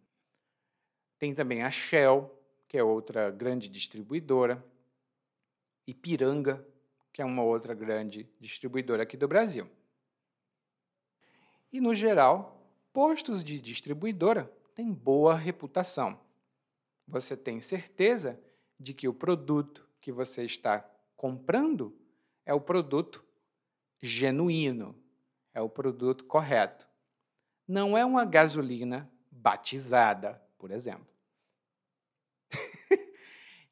[1.19, 2.31] Tem também a Shell,
[2.69, 4.65] que é outra grande distribuidora,
[5.87, 6.67] Ipiranga,
[7.13, 9.69] que é uma outra grande distribuidora aqui do Brasil.
[11.73, 16.21] E, no geral, postos de distribuidora têm boa reputação.
[17.09, 18.39] Você tem certeza
[18.79, 20.81] de que o produto que você está
[21.17, 21.97] comprando
[22.45, 23.25] é o produto
[24.03, 24.95] genuíno,
[25.55, 26.87] é o produto correto.
[27.67, 31.07] Não é uma gasolina batizada, por exemplo.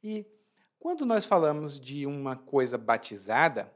[0.01, 0.25] e
[0.79, 3.75] quando nós falamos de uma coisa batizada,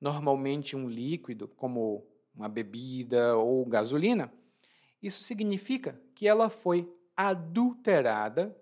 [0.00, 4.32] normalmente um líquido, como uma bebida ou gasolina,
[5.02, 8.56] isso significa que ela foi adulterada,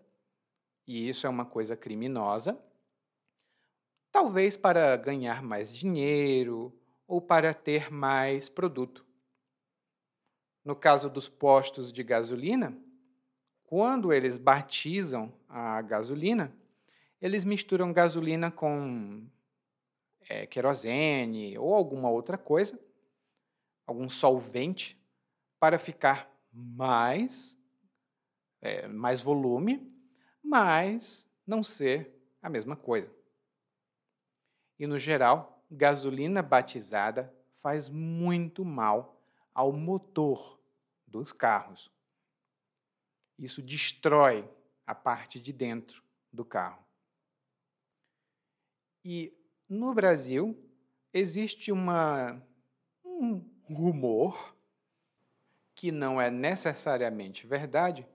[0.87, 2.59] e isso é uma coisa criminosa,
[4.11, 6.75] talvez para ganhar mais dinheiro
[7.07, 9.05] ou para ter mais produto.
[10.65, 12.75] No caso dos postos de gasolina,
[13.71, 16.53] quando eles batizam a gasolina,
[17.23, 19.25] eles misturam gasolina com
[20.29, 22.77] é, querosene ou alguma outra coisa,
[23.87, 25.01] algum solvente,
[25.61, 27.57] para ficar mais,
[28.61, 29.89] é, mais volume,
[30.43, 33.15] mas não ser a mesma coisa.
[34.81, 39.23] E, no geral, gasolina batizada faz muito mal
[39.55, 40.61] ao motor
[41.07, 41.89] dos carros.
[43.41, 44.47] Isso destrói
[44.87, 46.85] a parte de dentro do carro.
[49.03, 49.33] E
[49.67, 50.55] no Brasil
[51.11, 52.41] existe uma,
[53.03, 54.55] um rumor,
[55.75, 58.07] que não é necessariamente verdade,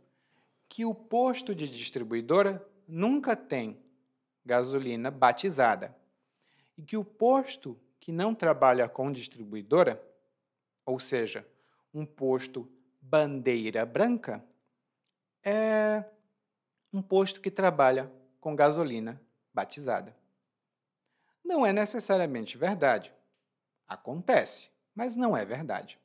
[0.70, 3.80] que o posto de distribuidora nunca tem
[4.46, 5.98] gasolina batizada.
[6.78, 10.00] E que o posto que não trabalha com distribuidora,
[10.86, 11.48] ou seja,
[11.92, 12.70] um posto
[13.02, 14.46] bandeira branca,
[15.46, 16.04] é
[16.92, 19.22] um posto que trabalha com gasolina
[19.54, 20.16] batizada.
[21.44, 23.14] não é necessariamente verdade.
[23.88, 26.00] Acontece, mas não é verdade.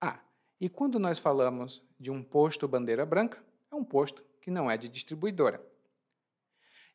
[0.00, 0.18] Ah,
[0.60, 4.76] e quando nós falamos de um posto bandeira branca, é um posto que não é
[4.76, 5.64] de distribuidora.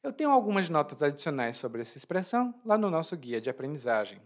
[0.03, 4.21] Eu tenho algumas notas adicionais sobre essa expressão lá no nosso guia de aprendizagem.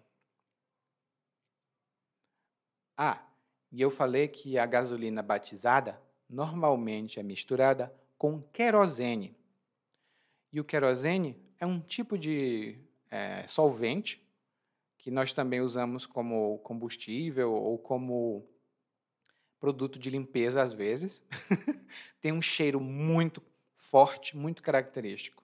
[2.98, 3.29] Ah,
[3.72, 9.36] e eu falei que a gasolina batizada normalmente é misturada com querosene.
[10.52, 12.80] E o querosene é um tipo de
[13.10, 14.26] é, solvente
[14.98, 18.46] que nós também usamos como combustível ou como
[19.60, 21.22] produto de limpeza às vezes.
[22.22, 23.42] Tem um cheiro muito
[23.76, 25.44] forte, muito característico.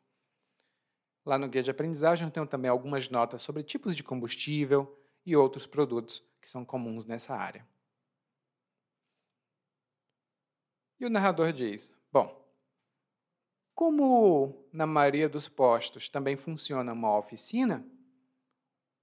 [1.25, 5.35] Lá no guia de aprendizagem eu tenho também algumas notas sobre tipos de combustível e
[5.35, 7.65] outros produtos que são comuns nessa área.
[10.99, 12.45] E o narrador diz: Bom,
[13.73, 17.85] como na maioria dos postos também funciona uma oficina,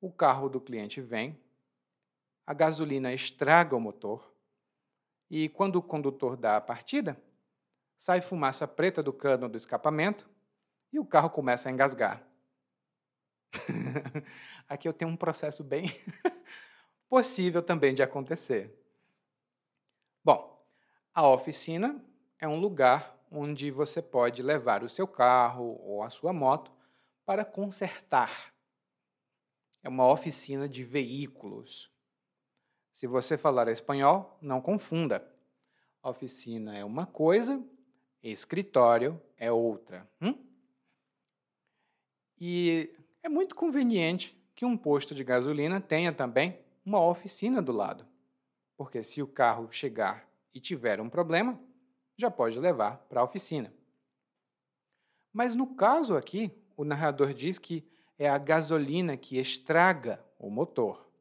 [0.00, 1.38] o carro do cliente vem,
[2.46, 4.32] a gasolina estraga o motor,
[5.30, 7.16] e quando o condutor dá a partida,
[7.98, 10.28] sai fumaça preta do cano do escapamento
[10.92, 12.26] e o carro começa a engasgar.
[14.68, 15.86] Aqui eu tenho um processo bem
[17.08, 18.76] possível também de acontecer.
[20.24, 20.51] Bom,
[21.14, 22.02] a oficina
[22.38, 26.70] é um lugar onde você pode levar o seu carro ou a sua moto
[27.24, 28.52] para consertar.
[29.82, 31.90] É uma oficina de veículos.
[32.92, 35.26] Se você falar espanhol, não confunda.
[36.02, 37.62] Oficina é uma coisa,
[38.22, 40.08] escritório é outra.
[40.20, 40.36] Hum?
[42.38, 48.06] E é muito conveniente que um posto de gasolina tenha também uma oficina do lado.
[48.76, 51.60] Porque se o carro chegar e tiver um problema,
[52.16, 53.72] já pode levar para a oficina.
[55.32, 57.84] Mas no caso aqui, o narrador diz que
[58.18, 61.12] é a gasolina que estraga o motor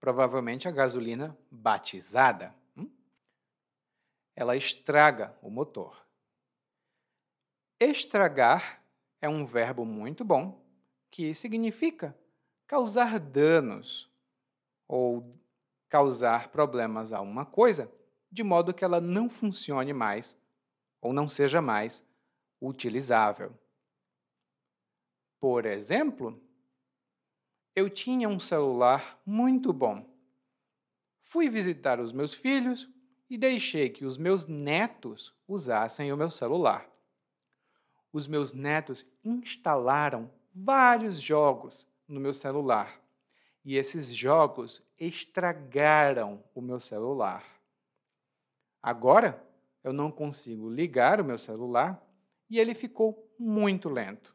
[0.00, 2.54] provavelmente a gasolina batizada.
[2.76, 2.90] Hum?
[4.34, 6.04] Ela estraga o motor.
[7.78, 8.82] Estragar
[9.20, 10.64] é um verbo muito bom
[11.10, 12.16] que significa
[12.66, 14.10] causar danos
[14.88, 15.38] ou
[15.90, 17.92] causar problemas a uma coisa
[18.30, 20.38] de modo que ela não funcione mais
[21.02, 22.06] ou não seja mais
[22.60, 23.52] utilizável.
[25.40, 26.40] Por exemplo,
[27.74, 30.08] eu tinha um celular muito bom.
[31.22, 32.88] Fui visitar os meus filhos
[33.28, 36.88] e deixei que os meus netos usassem o meu celular.
[38.12, 42.99] Os meus netos instalaram vários jogos no meu celular
[43.64, 47.44] e esses jogos estragaram o meu celular.
[48.82, 49.44] Agora
[49.82, 52.02] eu não consigo ligar o meu celular
[52.48, 54.34] e ele ficou muito lento.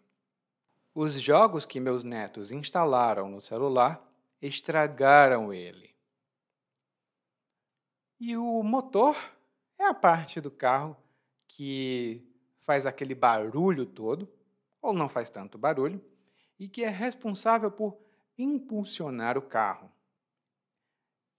[0.93, 4.01] Os jogos que meus netos instalaram no celular
[4.41, 5.93] estragaram ele.
[8.19, 9.17] E o motor
[9.77, 10.95] é a parte do carro
[11.47, 12.25] que
[12.61, 14.27] faz aquele barulho todo,
[14.81, 16.03] ou não faz tanto barulho,
[16.57, 17.93] e que é responsável por
[18.37, 19.91] impulsionar o carro.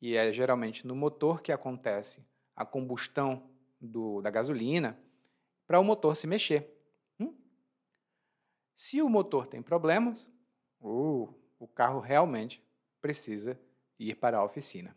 [0.00, 4.98] E é geralmente no motor que acontece a combustão do, da gasolina
[5.66, 6.76] para o motor se mexer.
[8.76, 10.30] Se o motor tem problemas,
[10.80, 12.62] uh, o carro realmente
[13.00, 13.58] precisa
[13.98, 14.94] ir para a oficina.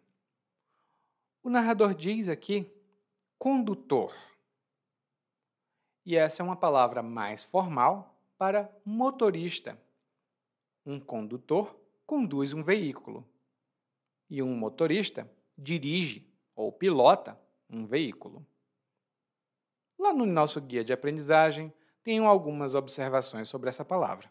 [1.42, 2.70] O narrador diz aqui
[3.38, 4.14] condutor.
[6.06, 9.80] E essa é uma palavra mais formal para motorista.
[10.86, 11.80] Um condutor
[12.10, 13.24] conduz um veículo
[14.28, 18.44] e um motorista dirige ou pilota um veículo.
[19.96, 21.72] Lá no nosso guia de aprendizagem,
[22.04, 24.28] tenho algumas observações sobre essa palavra.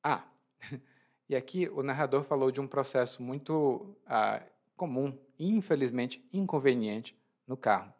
[0.00, 0.24] Ah,
[1.28, 4.40] e aqui o narrador falou de um processo muito ah,
[4.76, 7.92] comum, infelizmente inconveniente, no carro,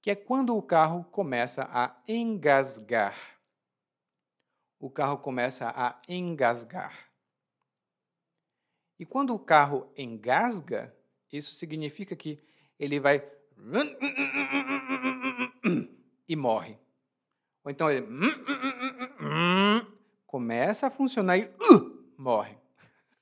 [0.00, 3.33] que é quando o carro começa a engasgar.
[4.84, 7.08] O carro começa a engasgar.
[8.98, 10.94] E quando o carro engasga,
[11.32, 12.38] isso significa que
[12.78, 13.26] ele vai
[16.28, 16.76] e morre.
[17.64, 18.06] Ou então ele
[20.26, 21.50] começa a funcionar e
[22.18, 22.58] morre.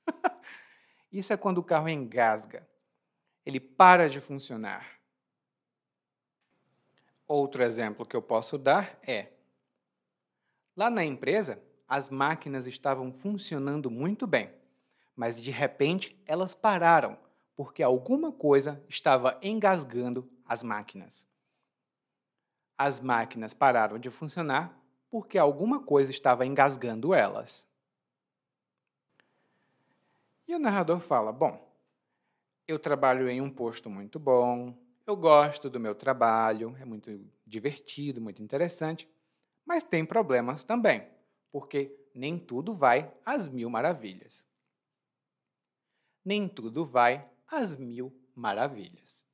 [1.13, 2.67] Isso é quando o carro engasga.
[3.45, 4.99] Ele para de funcionar.
[7.25, 9.31] Outro exemplo que eu posso dar é:
[10.75, 14.51] lá na empresa, as máquinas estavam funcionando muito bem,
[15.15, 17.17] mas de repente elas pararam
[17.55, 21.27] porque alguma coisa estava engasgando as máquinas.
[22.77, 27.67] As máquinas pararam de funcionar porque alguma coisa estava engasgando elas.
[30.47, 31.71] E o narrador fala: Bom,
[32.67, 38.19] eu trabalho em um posto muito bom, eu gosto do meu trabalho, é muito divertido,
[38.19, 39.07] muito interessante,
[39.65, 41.07] mas tem problemas também,
[41.51, 44.47] porque nem tudo vai às mil maravilhas.
[46.23, 49.25] Nem tudo vai às mil maravilhas.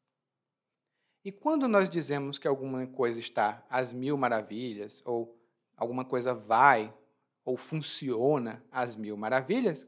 [1.24, 5.38] E quando nós dizemos que alguma coisa está às mil maravilhas, ou
[5.76, 6.94] alguma coisa vai
[7.44, 9.86] ou funciona às mil maravilhas,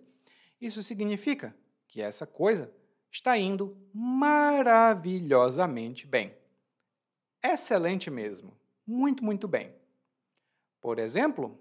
[0.60, 1.56] isso significa
[1.88, 2.70] que essa coisa
[3.12, 6.36] está indo maravilhosamente bem.
[7.44, 8.58] Excelente mesmo.
[8.86, 9.74] Muito, muito bem.
[10.82, 11.58] Por exemplo,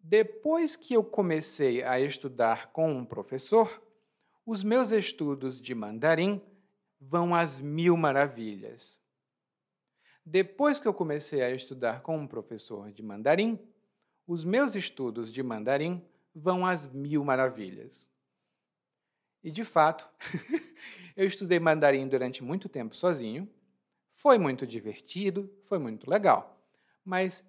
[0.00, 3.82] depois que eu comecei a estudar com um professor,
[4.44, 6.40] os meus estudos de mandarim
[6.98, 9.00] vão às mil maravilhas.
[10.24, 13.58] Depois que eu comecei a estudar com um professor de mandarim,
[14.26, 16.02] os meus estudos de mandarim
[16.34, 18.08] vão às mil maravilhas.
[19.42, 20.08] E de fato,
[21.16, 23.48] eu estudei mandarim durante muito tempo sozinho.
[24.10, 26.56] Foi muito divertido, foi muito legal.
[27.06, 27.44] Mas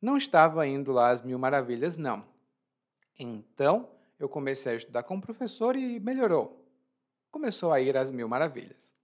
[0.00, 2.28] não estava indo lá às mil maravilhas, não.
[3.18, 6.70] Então, eu comecei a estudar com o professor e melhorou.
[7.30, 8.94] Começou a ir às mil maravilhas.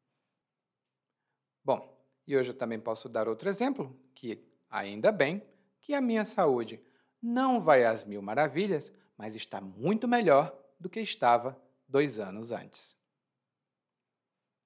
[1.65, 5.43] Bom, e hoje eu também posso dar outro exemplo, que, ainda bem,
[5.81, 6.79] que a minha saúde
[7.23, 12.95] não vai às mil maravilhas, mas está muito melhor do que estava dois anos antes.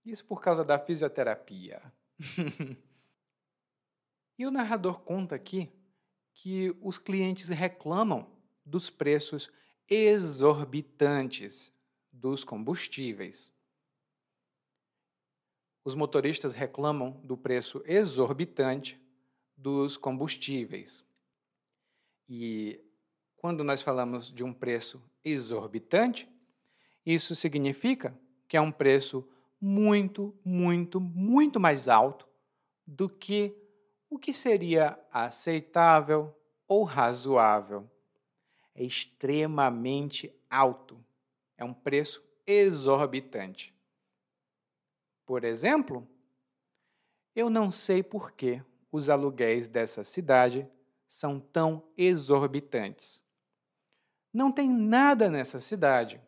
[0.04, 1.80] Isso por causa da fisioterapia.
[4.40, 5.70] e o narrador conta aqui
[6.34, 8.26] que os clientes reclamam
[8.64, 9.50] dos preços
[9.88, 11.72] exorbitantes
[12.12, 13.52] dos combustíveis
[15.84, 19.00] os motoristas reclamam do preço exorbitante
[19.56, 21.04] dos combustíveis.
[22.28, 22.80] E
[23.36, 26.28] quando nós falamos de um preço exorbitante,
[27.04, 28.16] isso significa
[28.46, 29.28] que é um preço
[29.60, 32.28] muito, muito, muito mais alto
[32.86, 33.54] do que
[34.10, 36.34] o que seria aceitável
[36.66, 37.88] ou razoável.
[38.74, 41.02] É extremamente alto.
[41.56, 43.72] É um preço exorbitante.
[45.24, 46.06] Por exemplo,
[47.36, 50.68] eu não sei por que os aluguéis dessa cidade
[51.08, 53.22] são tão exorbitantes.
[54.32, 56.20] Não tem nada nessa cidade.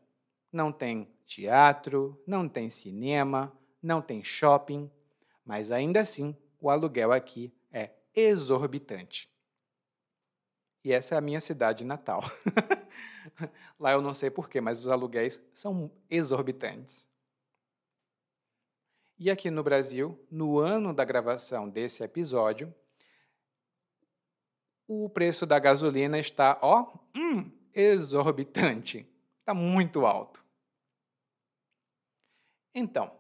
[0.53, 3.53] Não tem teatro, não tem cinema,
[3.83, 4.91] não tem shopping,
[5.45, 7.53] mas ainda assim o aluguel aqui
[8.15, 9.31] exorbitante.
[10.85, 12.23] E essa é a minha cidade natal.
[13.79, 17.09] Lá eu não sei porquê, mas os aluguéis são exorbitantes.
[19.19, 22.75] E aqui no Brasil, no ano da gravação desse episódio,
[24.89, 29.07] o preço da gasolina está, ó, hum, exorbitante.
[29.39, 30.45] Está muito alto.
[32.75, 33.13] Então,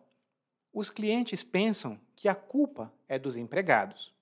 [0.72, 4.12] os clientes pensam que a culpa é dos empregados.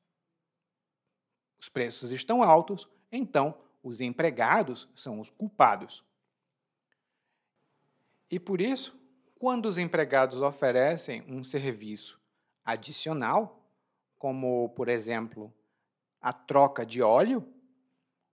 [1.60, 6.02] Os preços estão altos, então os empregados são os culpados.
[8.30, 8.98] E por isso,
[9.38, 12.18] quando os empregados oferecem um serviço
[12.64, 13.62] adicional,
[14.18, 15.52] como, por exemplo,
[16.20, 17.46] a troca de óleo,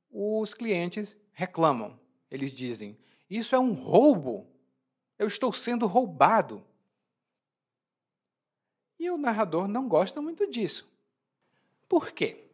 [0.09, 1.99] os clientes reclamam.
[2.32, 2.97] Eles dizem:
[3.30, 4.47] Isso é um roubo.
[5.17, 6.63] Eu estou sendo roubado.
[8.99, 10.89] E o narrador não gosta muito disso.
[11.88, 12.46] Por quê?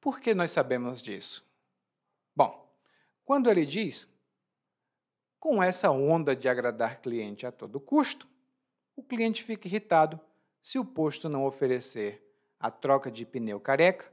[0.00, 1.44] Por que nós sabemos disso?
[2.34, 2.68] Bom,
[3.24, 4.08] quando ele diz
[5.38, 8.28] com essa onda de agradar cliente a todo custo,
[8.96, 10.20] o cliente fica irritado
[10.62, 12.22] se o posto não oferecer
[12.58, 14.12] a troca de pneu careca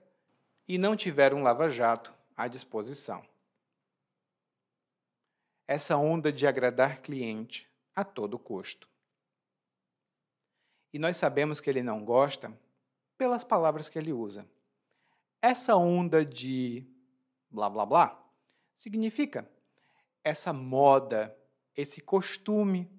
[0.68, 3.26] e não tiver um lava-jato à disposição.
[5.68, 8.88] Essa onda de agradar cliente a todo custo.
[10.94, 12.58] E nós sabemos que ele não gosta
[13.18, 14.48] pelas palavras que ele usa.
[15.42, 16.86] Essa onda de
[17.50, 18.32] blá blá blá
[18.76, 19.50] significa
[20.24, 21.36] essa moda,
[21.76, 22.92] esse costume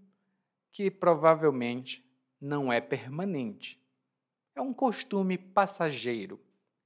[0.73, 2.05] que provavelmente
[2.41, 3.79] não é permanente.
[4.55, 6.41] É um costume passageiro,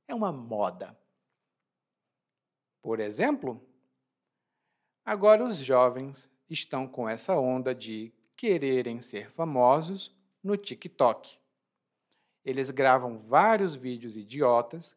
[0.09, 0.99] é uma moda.
[2.81, 3.65] Por exemplo,
[5.05, 11.39] agora os jovens estão com essa onda de quererem ser famosos no TikTok.
[12.45, 14.97] Eles gravam vários vídeos idiotas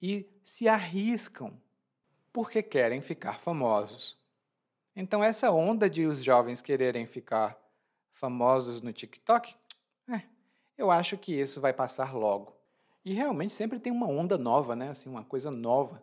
[0.00, 1.52] e se arriscam
[2.32, 4.16] porque querem ficar famosos.
[4.94, 7.58] Então, essa onda de os jovens quererem ficar
[8.12, 9.54] famosos no TikTok,
[10.08, 10.22] é,
[10.76, 12.56] eu acho que isso vai passar logo.
[13.04, 14.90] E realmente sempre tem uma onda nova, né?
[14.90, 16.02] Assim, uma coisa nova.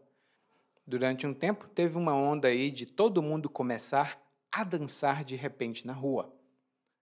[0.88, 4.22] Durante um tempo, teve uma onda aí de todo mundo começar
[4.52, 6.34] a dançar de repente na rua.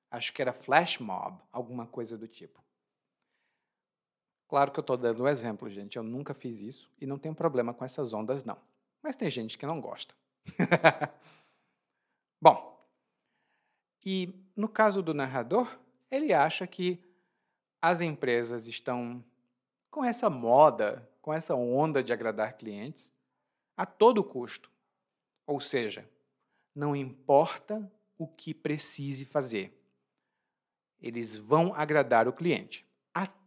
[0.09, 2.62] Acho que era flash mob, alguma coisa do tipo.
[4.47, 5.97] Claro que eu estou dando um exemplo, gente.
[5.97, 8.57] Eu nunca fiz isso e não tenho problema com essas ondas, não.
[9.01, 10.13] Mas tem gente que não gosta.
[12.41, 12.87] Bom,
[14.05, 15.79] e no caso do narrador,
[16.11, 17.03] ele acha que
[17.81, 19.23] as empresas estão
[19.89, 23.11] com essa moda, com essa onda de agradar clientes
[23.75, 24.69] a todo custo.
[25.45, 26.07] Ou seja,
[26.75, 29.77] não importa o que precise fazer,
[31.01, 32.85] eles vão agradar o cliente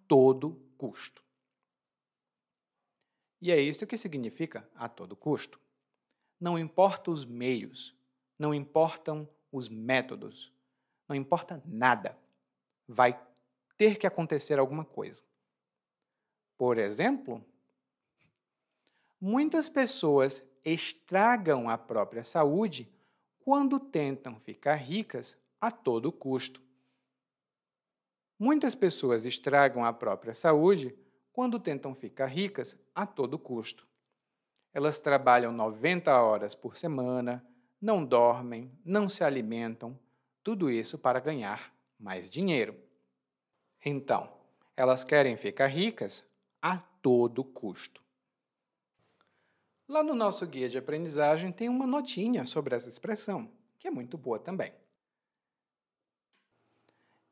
[0.06, 1.22] todo custo.
[3.40, 5.60] E é isso que significa a todo custo.
[6.40, 7.94] Não importa os meios,
[8.38, 10.52] não importam os métodos,
[11.08, 12.18] não importa nada.
[12.88, 13.18] Vai
[13.76, 15.22] ter que acontecer alguma coisa.
[16.56, 17.44] Por exemplo,
[19.20, 22.90] muitas pessoas estragam a própria saúde
[23.40, 26.65] quando tentam ficar ricas a todo custo.
[28.38, 30.94] Muitas pessoas estragam a própria saúde
[31.32, 33.86] quando tentam ficar ricas a todo custo.
[34.72, 37.46] Elas trabalham 90 horas por semana,
[37.80, 39.98] não dormem, não se alimentam,
[40.42, 42.76] tudo isso para ganhar mais dinheiro.
[43.84, 44.30] Então,
[44.76, 46.24] elas querem ficar ricas
[46.60, 48.02] a todo custo.
[49.88, 54.18] Lá no nosso guia de aprendizagem tem uma notinha sobre essa expressão, que é muito
[54.18, 54.72] boa também.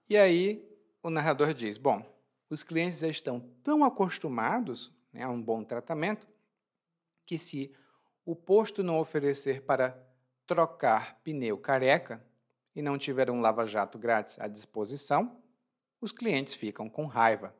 [0.08, 0.73] E aí
[1.04, 2.02] o narrador diz: Bom,
[2.48, 6.26] os clientes já estão tão acostumados né, a um bom tratamento
[7.26, 7.76] que, se
[8.24, 10.02] o posto não oferecer para
[10.46, 12.24] trocar pneu careca
[12.74, 15.40] e não tiver um lava-jato grátis à disposição,
[16.00, 17.54] os clientes ficam com raiva.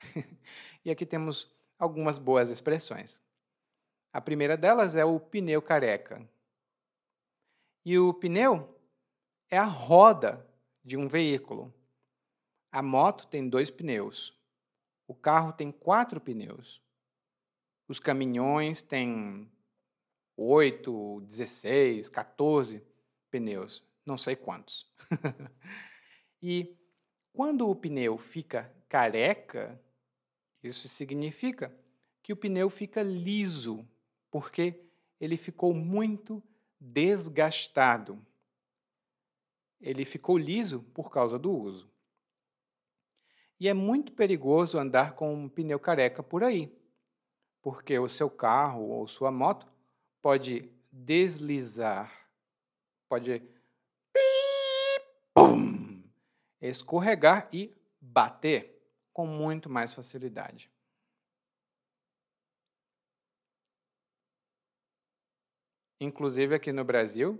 [0.84, 3.20] e aqui temos algumas boas expressões.
[4.12, 6.26] A primeira delas é o pneu careca.
[7.84, 8.78] E o pneu
[9.48, 10.46] é a roda
[10.84, 11.72] de um veículo.
[12.72, 14.38] A moto tem dois pneus.
[15.06, 16.80] O carro tem quatro pneus.
[17.88, 19.50] Os caminhões têm
[20.36, 22.82] oito, dezesseis, 14
[23.30, 23.82] pneus.
[24.06, 24.88] Não sei quantos.
[26.40, 26.76] e
[27.32, 29.80] quando o pneu fica careca,
[30.62, 31.74] isso significa
[32.22, 33.84] que o pneu fica liso,
[34.30, 34.80] porque
[35.20, 36.42] ele ficou muito
[36.78, 38.24] desgastado.
[39.80, 41.89] Ele ficou liso por causa do uso.
[43.60, 46.74] E é muito perigoso andar com um pneu careca por aí,
[47.60, 49.70] porque o seu carro ou sua moto
[50.22, 52.26] pode deslizar,
[53.06, 53.42] pode
[56.58, 58.82] escorregar e bater
[59.12, 60.70] com muito mais facilidade.
[66.00, 67.38] Inclusive aqui no Brasil,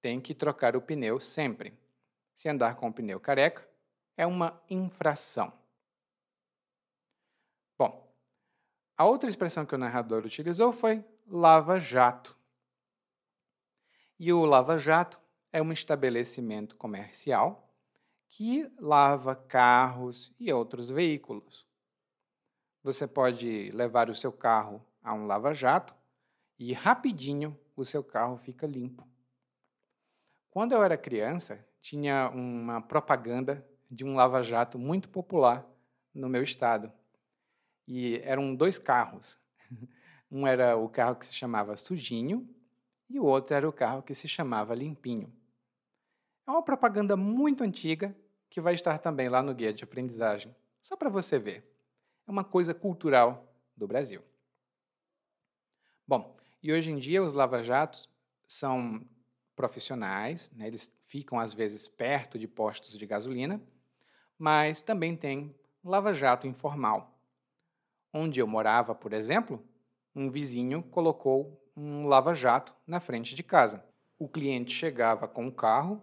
[0.00, 1.76] tem que trocar o pneu sempre.
[2.36, 3.68] Se andar com o pneu careca,
[4.16, 5.52] é uma infração.
[7.78, 8.10] Bom,
[8.96, 12.36] a outra expressão que o narrador utilizou foi lava-jato.
[14.18, 15.20] E o lava-jato
[15.52, 17.70] é um estabelecimento comercial
[18.28, 21.66] que lava carros e outros veículos.
[22.82, 25.94] Você pode levar o seu carro a um lava-jato
[26.58, 29.06] e rapidinho o seu carro fica limpo.
[30.50, 35.66] Quando eu era criança, tinha uma propaganda de um lava-jato muito popular
[36.14, 36.92] no meu estado.
[37.86, 39.38] E eram dois carros.
[40.28, 42.52] Um era o carro que se chamava Sujinho
[43.08, 45.32] e o outro era o carro que se chamava Limpinho.
[46.44, 48.12] É uma propaganda muito antiga
[48.50, 51.64] que vai estar também lá no guia de aprendizagem, só para você ver.
[52.26, 54.22] É uma coisa cultural do Brasil.
[56.06, 58.08] Bom, e hoje em dia os lava-jatos
[58.48, 59.04] são
[59.54, 60.66] profissionais, né?
[60.66, 63.60] eles ficam às vezes perto de postos de gasolina,
[64.38, 67.18] mas também tem lava-jato informal.
[68.12, 69.62] Onde eu morava, por exemplo,
[70.14, 73.84] um vizinho colocou um lava-jato na frente de casa.
[74.18, 76.02] O cliente chegava com o carro,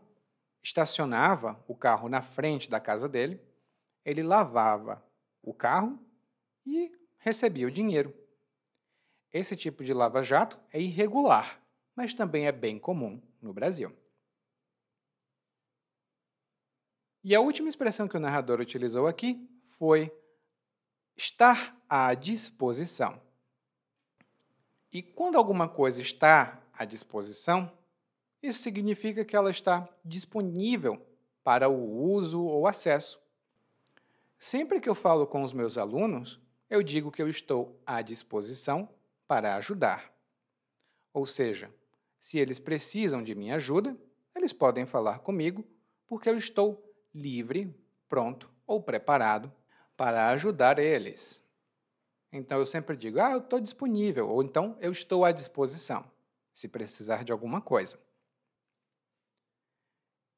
[0.61, 3.41] estacionava o carro na frente da casa dele,
[4.05, 5.03] ele lavava
[5.41, 5.99] o carro
[6.65, 8.13] e recebia o dinheiro.
[9.31, 11.59] Esse tipo de lava-jato é irregular,
[11.95, 13.91] mas também é bem comum no Brasil.
[17.23, 19.47] E a última expressão que o narrador utilizou aqui
[19.77, 20.11] foi
[21.15, 23.21] estar à disposição.
[24.91, 27.71] E quando alguma coisa está à disposição,
[28.41, 31.01] isso significa que ela está disponível
[31.43, 33.21] para o uso ou acesso.
[34.37, 38.89] Sempre que eu falo com os meus alunos, eu digo que eu estou à disposição
[39.25, 40.13] para ajudar.
[41.13, 41.73] Ou seja,
[42.19, 43.97] se eles precisam de minha ajuda,
[44.35, 45.65] eles podem falar comigo,
[46.05, 47.73] porque eu estou livre,
[48.09, 49.51] pronto ou preparado
[49.95, 51.43] para ajudar eles.
[52.31, 56.03] Então eu sempre digo: ah, eu estou disponível, ou então eu estou à disposição,
[56.51, 57.99] se precisar de alguma coisa.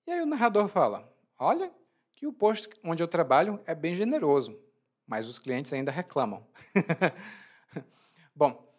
[0.05, 1.71] E aí o narrador fala: olha,
[2.15, 4.59] que o posto onde eu trabalho é bem generoso,
[5.07, 6.45] mas os clientes ainda reclamam.
[8.35, 8.73] Bom,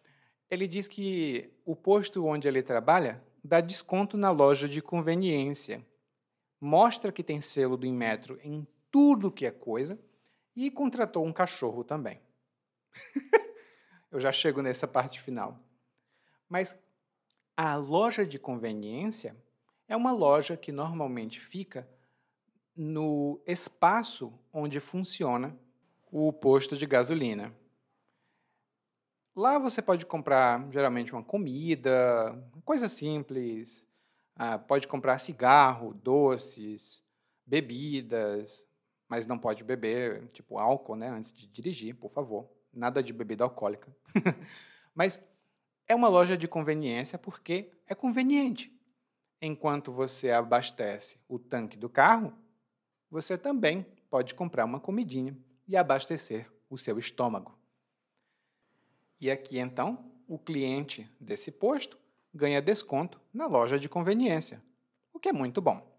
[0.51, 5.85] ele diz que o posto onde ele trabalha dá desconto na loja de conveniência,
[6.61, 9.99] mostra que tem selo do Inmetro em tudo que é coisa
[10.55, 12.21] e contratou um cachorro também.
[14.11, 15.61] Eu já chego nessa parte final.
[16.49, 16.77] Mas
[17.57, 19.37] a loja de conveniência
[19.89, 21.89] é uma loja que normalmente fica
[22.75, 25.59] no espaço onde funciona
[26.11, 27.55] o posto de gasolina.
[29.35, 31.93] Lá você pode comprar geralmente uma comida,
[32.65, 33.87] coisa simples,
[34.37, 37.03] ah, pode comprar cigarro, doces,
[37.47, 38.65] bebidas,
[39.09, 42.49] mas não pode beber, tipo álcool, né, antes de dirigir, por favor.
[42.73, 43.91] Nada de bebida alcoólica.
[44.95, 45.21] mas
[45.89, 48.73] é uma loja de conveniência porque é conveniente.
[49.41, 52.33] Enquanto você abastece o tanque do carro,
[53.11, 57.57] você também pode comprar uma comidinha e abastecer o seu estômago.
[59.21, 61.99] E aqui então, o cliente desse posto
[62.37, 64.63] ganha desconto na loja de conveniência,
[65.13, 65.97] o que é muito bom.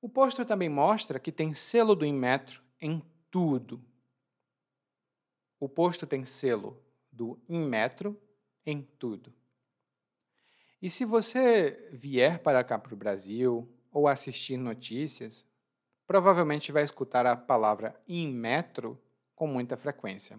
[0.00, 3.84] O posto também mostra que tem selo do Inmetro em tudo.
[5.58, 6.80] O posto tem selo
[7.10, 8.18] do Inmetro
[8.64, 9.34] em tudo.
[10.80, 15.44] E se você vier para cá para o Brasil ou assistir notícias,
[16.06, 19.02] provavelmente vai escutar a palavra Inmetro
[19.34, 20.38] com muita frequência.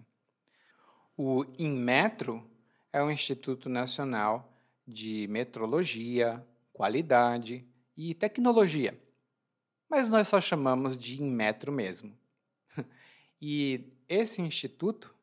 [1.16, 2.49] O Inmetro
[2.92, 4.52] é o Instituto Nacional
[4.86, 7.64] de Metrologia, Qualidade
[7.96, 8.98] e Tecnologia,
[9.88, 12.16] mas nós só chamamos de Inmetro mesmo.
[13.42, 15.14] E esse instituto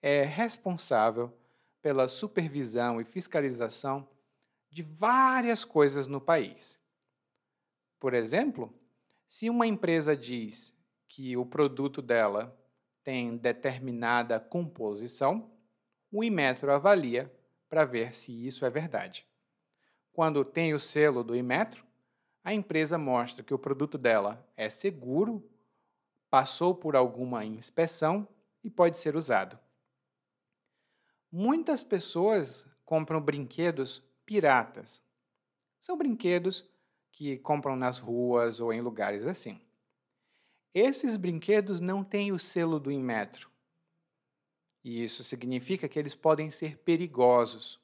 [0.00, 1.36] é responsável
[1.82, 4.08] pela supervisão e fiscalização
[4.70, 6.80] de várias coisas no país.
[7.98, 8.72] Por exemplo,
[9.26, 10.72] se uma empresa diz
[11.08, 12.56] que o produto dela
[13.02, 15.50] tem determinada composição,
[16.16, 17.28] o Inmetro avalia
[17.68, 19.26] para ver se isso é verdade.
[20.12, 21.84] Quando tem o selo do Inmetro,
[22.44, 25.44] a empresa mostra que o produto dela é seguro,
[26.30, 28.28] passou por alguma inspeção
[28.62, 29.58] e pode ser usado.
[31.32, 35.02] Muitas pessoas compram brinquedos piratas.
[35.80, 36.64] São brinquedos
[37.10, 39.60] que compram nas ruas ou em lugares assim.
[40.72, 43.52] Esses brinquedos não têm o selo do Inmetro.
[44.84, 47.80] E isso significa que eles podem ser perigosos.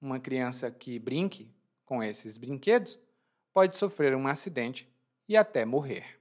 [0.00, 1.48] Uma criança que brinque
[1.84, 2.98] com esses brinquedos
[3.52, 4.90] pode sofrer um acidente
[5.28, 6.18] e até morrer.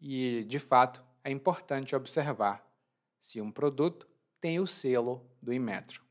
[0.00, 2.66] E, de fato, é importante observar
[3.20, 4.08] se um produto
[4.40, 6.02] tem o selo do Inmetro.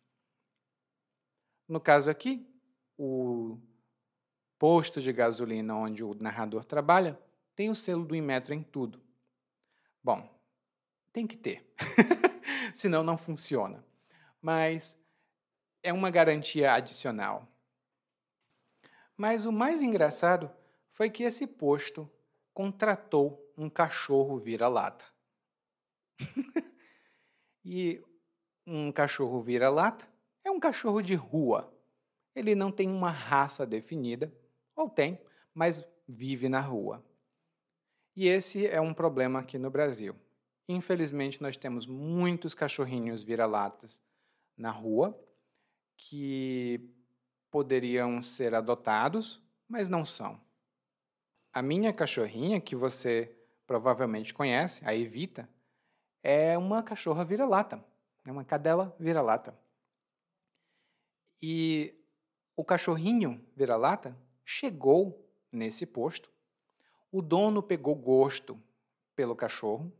[1.67, 2.47] No caso aqui,
[2.97, 3.59] o
[4.57, 7.19] posto de gasolina onde o narrador trabalha
[7.55, 9.01] tem o selo do Inmetro em tudo.
[10.03, 10.30] Bom,
[11.11, 11.65] tem que ter,
[12.80, 13.84] senão não funciona.
[14.41, 14.97] Mas
[15.84, 17.47] é uma garantia adicional.
[19.17, 20.49] Mas o mais engraçado
[20.91, 22.09] foi que esse posto
[22.53, 25.05] contratou um cachorro vira-lata.
[27.63, 28.01] e
[28.65, 30.07] um cachorro vira-lata
[30.43, 31.73] é um cachorro de rua.
[32.34, 34.34] Ele não tem uma raça definida,
[34.75, 35.19] ou tem,
[35.53, 37.03] mas vive na rua.
[38.15, 40.15] E esse é um problema aqui no Brasil.
[40.72, 43.99] Infelizmente, nós temos muitos cachorrinhos vira-latas
[44.55, 45.20] na rua
[45.97, 46.93] que
[47.49, 50.39] poderiam ser adotados, mas não são.
[51.51, 55.49] A minha cachorrinha, que você provavelmente conhece, a Evita,
[56.22, 57.84] é uma cachorra vira-lata,
[58.24, 59.59] é uma cadela vira-lata.
[61.41, 61.95] E
[62.55, 64.15] o cachorrinho vira-lata
[64.45, 66.32] chegou nesse posto.
[67.11, 68.61] O dono pegou gosto
[69.15, 69.91] pelo cachorro,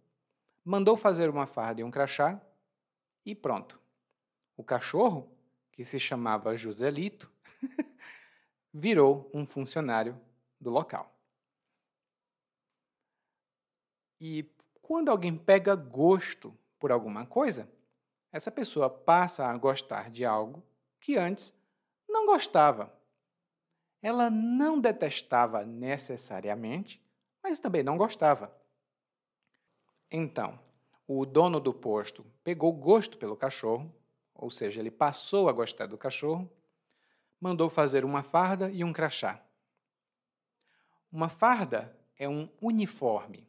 [0.64, 2.42] mandou fazer uma farda e um crachá
[3.26, 3.80] e pronto.
[4.58, 5.32] O cachorro,
[5.72, 7.32] que se chamava Joselito,
[8.74, 10.20] virou um funcionário
[10.60, 11.16] do local.
[14.20, 14.46] E
[14.82, 17.70] quando alguém pega gosto por alguma coisa,
[18.32, 20.64] essa pessoa passa a gostar de algo
[21.00, 21.54] que antes
[22.08, 22.94] não gostava.
[24.02, 27.02] Ela não detestava necessariamente,
[27.42, 28.54] mas também não gostava.
[30.12, 30.60] Então,
[31.08, 33.94] o dono do posto pegou gosto pelo cachorro,
[34.34, 36.50] ou seja, ele passou a gostar do cachorro,
[37.40, 39.44] mandou fazer uma farda e um crachá.
[41.12, 43.48] Uma farda é um uniforme.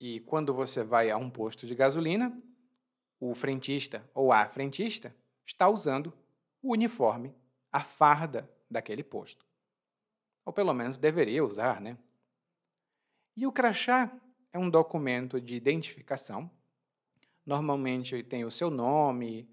[0.00, 2.36] E quando você vai a um posto de gasolina,
[3.18, 5.14] o frentista ou a frentista
[5.46, 6.12] está usando
[6.62, 7.34] o uniforme,
[7.72, 9.46] a farda daquele posto.
[10.44, 11.96] Ou pelo menos deveria usar, né?
[13.36, 14.10] E o crachá
[14.54, 16.48] é um documento de identificação.
[17.44, 19.50] Normalmente tem o seu nome,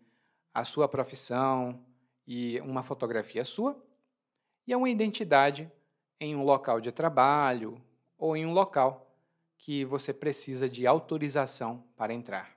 [0.53, 1.83] a sua profissão
[2.27, 3.83] e uma fotografia sua.
[4.65, 5.69] E é uma identidade
[6.19, 7.81] em um local de trabalho
[8.15, 9.11] ou em um local
[9.57, 12.55] que você precisa de autorização para entrar.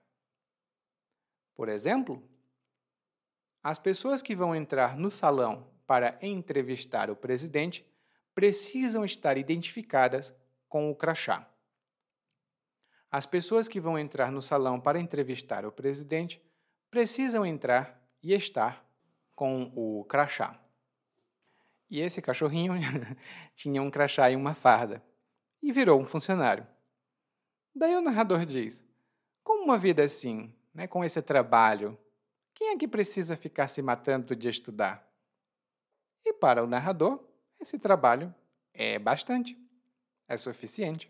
[1.55, 2.23] Por exemplo,
[3.63, 7.87] as pessoas que vão entrar no salão para entrevistar o presidente
[8.35, 10.35] precisam estar identificadas
[10.69, 11.49] com o crachá.
[13.15, 16.43] As pessoas que vão entrar no salão para entrevistar o presidente
[16.91, 18.85] precisam entrar e estar
[19.37, 20.61] com o crachá.
[21.89, 22.73] E esse cachorrinho
[23.55, 25.01] tinha um crachá e uma farda
[25.63, 26.67] e virou um funcionário.
[27.73, 28.85] Daí o narrador diz:
[29.45, 31.97] Como uma vida assim, né, com esse trabalho,
[32.53, 35.09] quem é que precisa ficar se matando de estudar?
[36.25, 37.23] E para o narrador,
[37.61, 38.35] esse trabalho
[38.73, 39.57] é bastante,
[40.27, 41.09] é suficiente.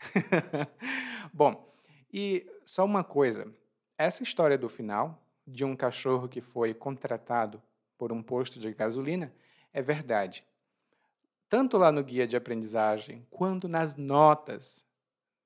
[1.32, 1.72] Bom,
[2.12, 3.52] e só uma coisa:
[3.98, 7.62] essa história do final, de um cachorro que foi contratado
[7.98, 9.32] por um posto de gasolina,
[9.72, 10.44] é verdade.
[11.48, 14.84] Tanto lá no guia de aprendizagem quanto nas notas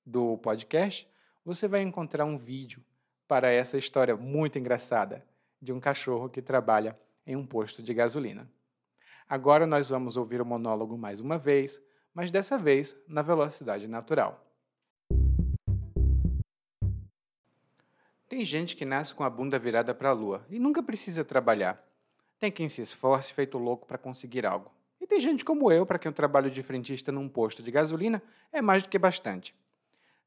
[0.04, 1.06] do podcast,
[1.44, 2.82] você vai encontrar um vídeo
[3.28, 5.24] para essa história muito engraçada
[5.60, 8.50] de um cachorro que trabalha em um posto de gasolina.
[9.28, 11.80] Agora nós vamos ouvir o monólogo mais uma vez,
[12.12, 14.49] mas dessa vez na velocidade natural.
[18.30, 21.84] Tem gente que nasce com a bunda virada para a lua e nunca precisa trabalhar.
[22.38, 24.70] Tem quem se esforce feito louco para conseguir algo.
[25.00, 28.22] E tem gente como eu, para quem o trabalho de frentista num posto de gasolina
[28.52, 29.52] é mais do que bastante.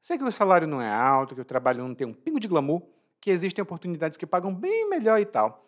[0.02, 2.46] Sei que o salário não é alto, que o trabalho não tem um pingo de
[2.46, 2.82] glamour,
[3.22, 5.66] que existem oportunidades que pagam bem melhor e tal.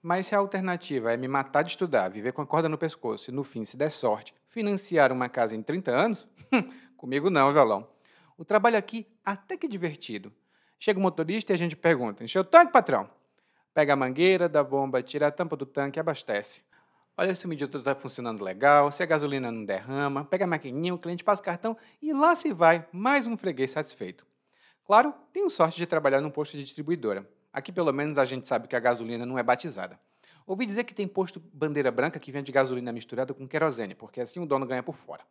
[0.00, 3.30] Mas se a alternativa é me matar de estudar, viver com a corda no pescoço
[3.30, 6.26] e, no fim, se der sorte, financiar uma casa em 30 anos,
[6.96, 7.86] comigo não, violão.
[8.38, 10.32] O trabalho aqui até que é divertido.
[10.82, 13.08] Chega o motorista e a gente pergunta: encheu o tanque, patrão?
[13.74, 16.62] Pega a mangueira da bomba, tira a tampa do tanque e abastece.
[17.18, 20.94] Olha se o medidor está funcionando legal, se a gasolina não derrama, pega a maquininha,
[20.94, 24.24] o cliente passa o cartão e lá se vai, mais um freguês satisfeito.
[24.86, 27.28] Claro, tenho sorte de trabalhar num posto de distribuidora.
[27.52, 30.00] Aqui, pelo menos, a gente sabe que a gasolina não é batizada.
[30.46, 34.40] Ouvi dizer que tem posto bandeira branca que vende gasolina misturada com querosene, porque assim
[34.40, 35.24] o dono ganha por fora.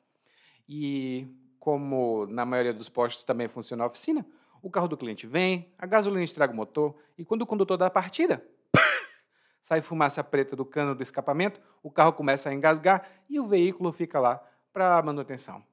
[0.67, 1.27] E
[1.59, 4.23] como na maioria dos postos também funciona a oficina,
[4.61, 7.87] o carro do cliente vem, a gasolina estraga o motor, e quando o condutor dá
[7.87, 8.43] a partida,
[9.61, 13.91] sai fumaça preta do cano do escapamento, o carro começa a engasgar e o veículo
[13.91, 14.43] fica lá
[14.73, 15.63] para manutenção.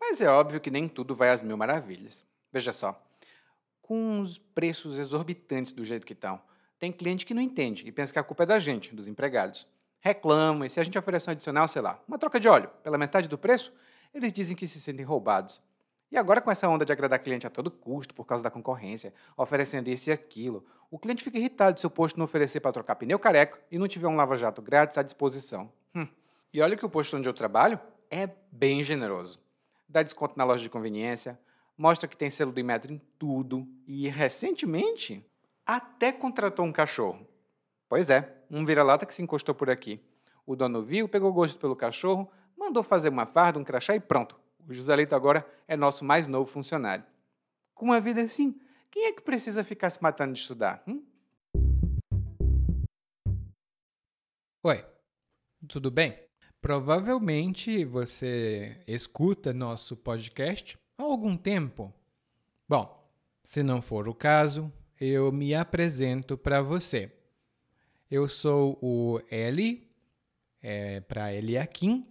[0.00, 2.24] Mas é óbvio que nem tudo vai às mil maravilhas.
[2.52, 3.02] Veja só,
[3.80, 6.40] com os preços exorbitantes do jeito que estão,
[6.78, 9.66] tem cliente que não entende e pensa que a culpa é da gente, dos empregados.
[10.00, 12.98] Reclamam e se a gente oferece um adicional, sei lá, uma troca de óleo pela
[12.98, 13.72] metade do preço,
[14.12, 15.60] eles dizem que se sentem roubados.
[16.14, 19.12] E agora, com essa onda de agradar cliente a todo custo, por causa da concorrência,
[19.36, 22.94] oferecendo isso e aquilo, o cliente fica irritado se o posto não oferecer para trocar
[22.94, 25.72] pneu careca e não tiver um lava-jato grátis à disposição.
[25.92, 26.06] Hum.
[26.52, 29.40] E olha que o posto onde eu trabalho é bem generoso.
[29.88, 31.36] Dá desconto na loja de conveniência,
[31.76, 35.28] mostra que tem selo do Imetro em tudo e, recentemente,
[35.66, 37.26] até contratou um cachorro.
[37.88, 40.00] Pois é, um vira-lata que se encostou por aqui.
[40.46, 44.43] O dono viu, pegou gosto pelo cachorro, mandou fazer uma farda, um crachá e pronto.
[44.66, 47.04] O Joselito agora é nosso mais novo funcionário.
[47.74, 48.58] Com uma vida assim,
[48.90, 50.82] quem é que precisa ficar se matando de estudar?
[50.88, 51.04] Hum?
[54.62, 54.82] Oi,
[55.68, 56.18] tudo bem?
[56.62, 61.92] Provavelmente você escuta nosso podcast há algum tempo.
[62.66, 63.06] Bom,
[63.42, 67.12] se não for o caso, eu me apresento para você.
[68.10, 69.90] Eu sou o Eli,
[70.62, 72.10] é, para Eliakim,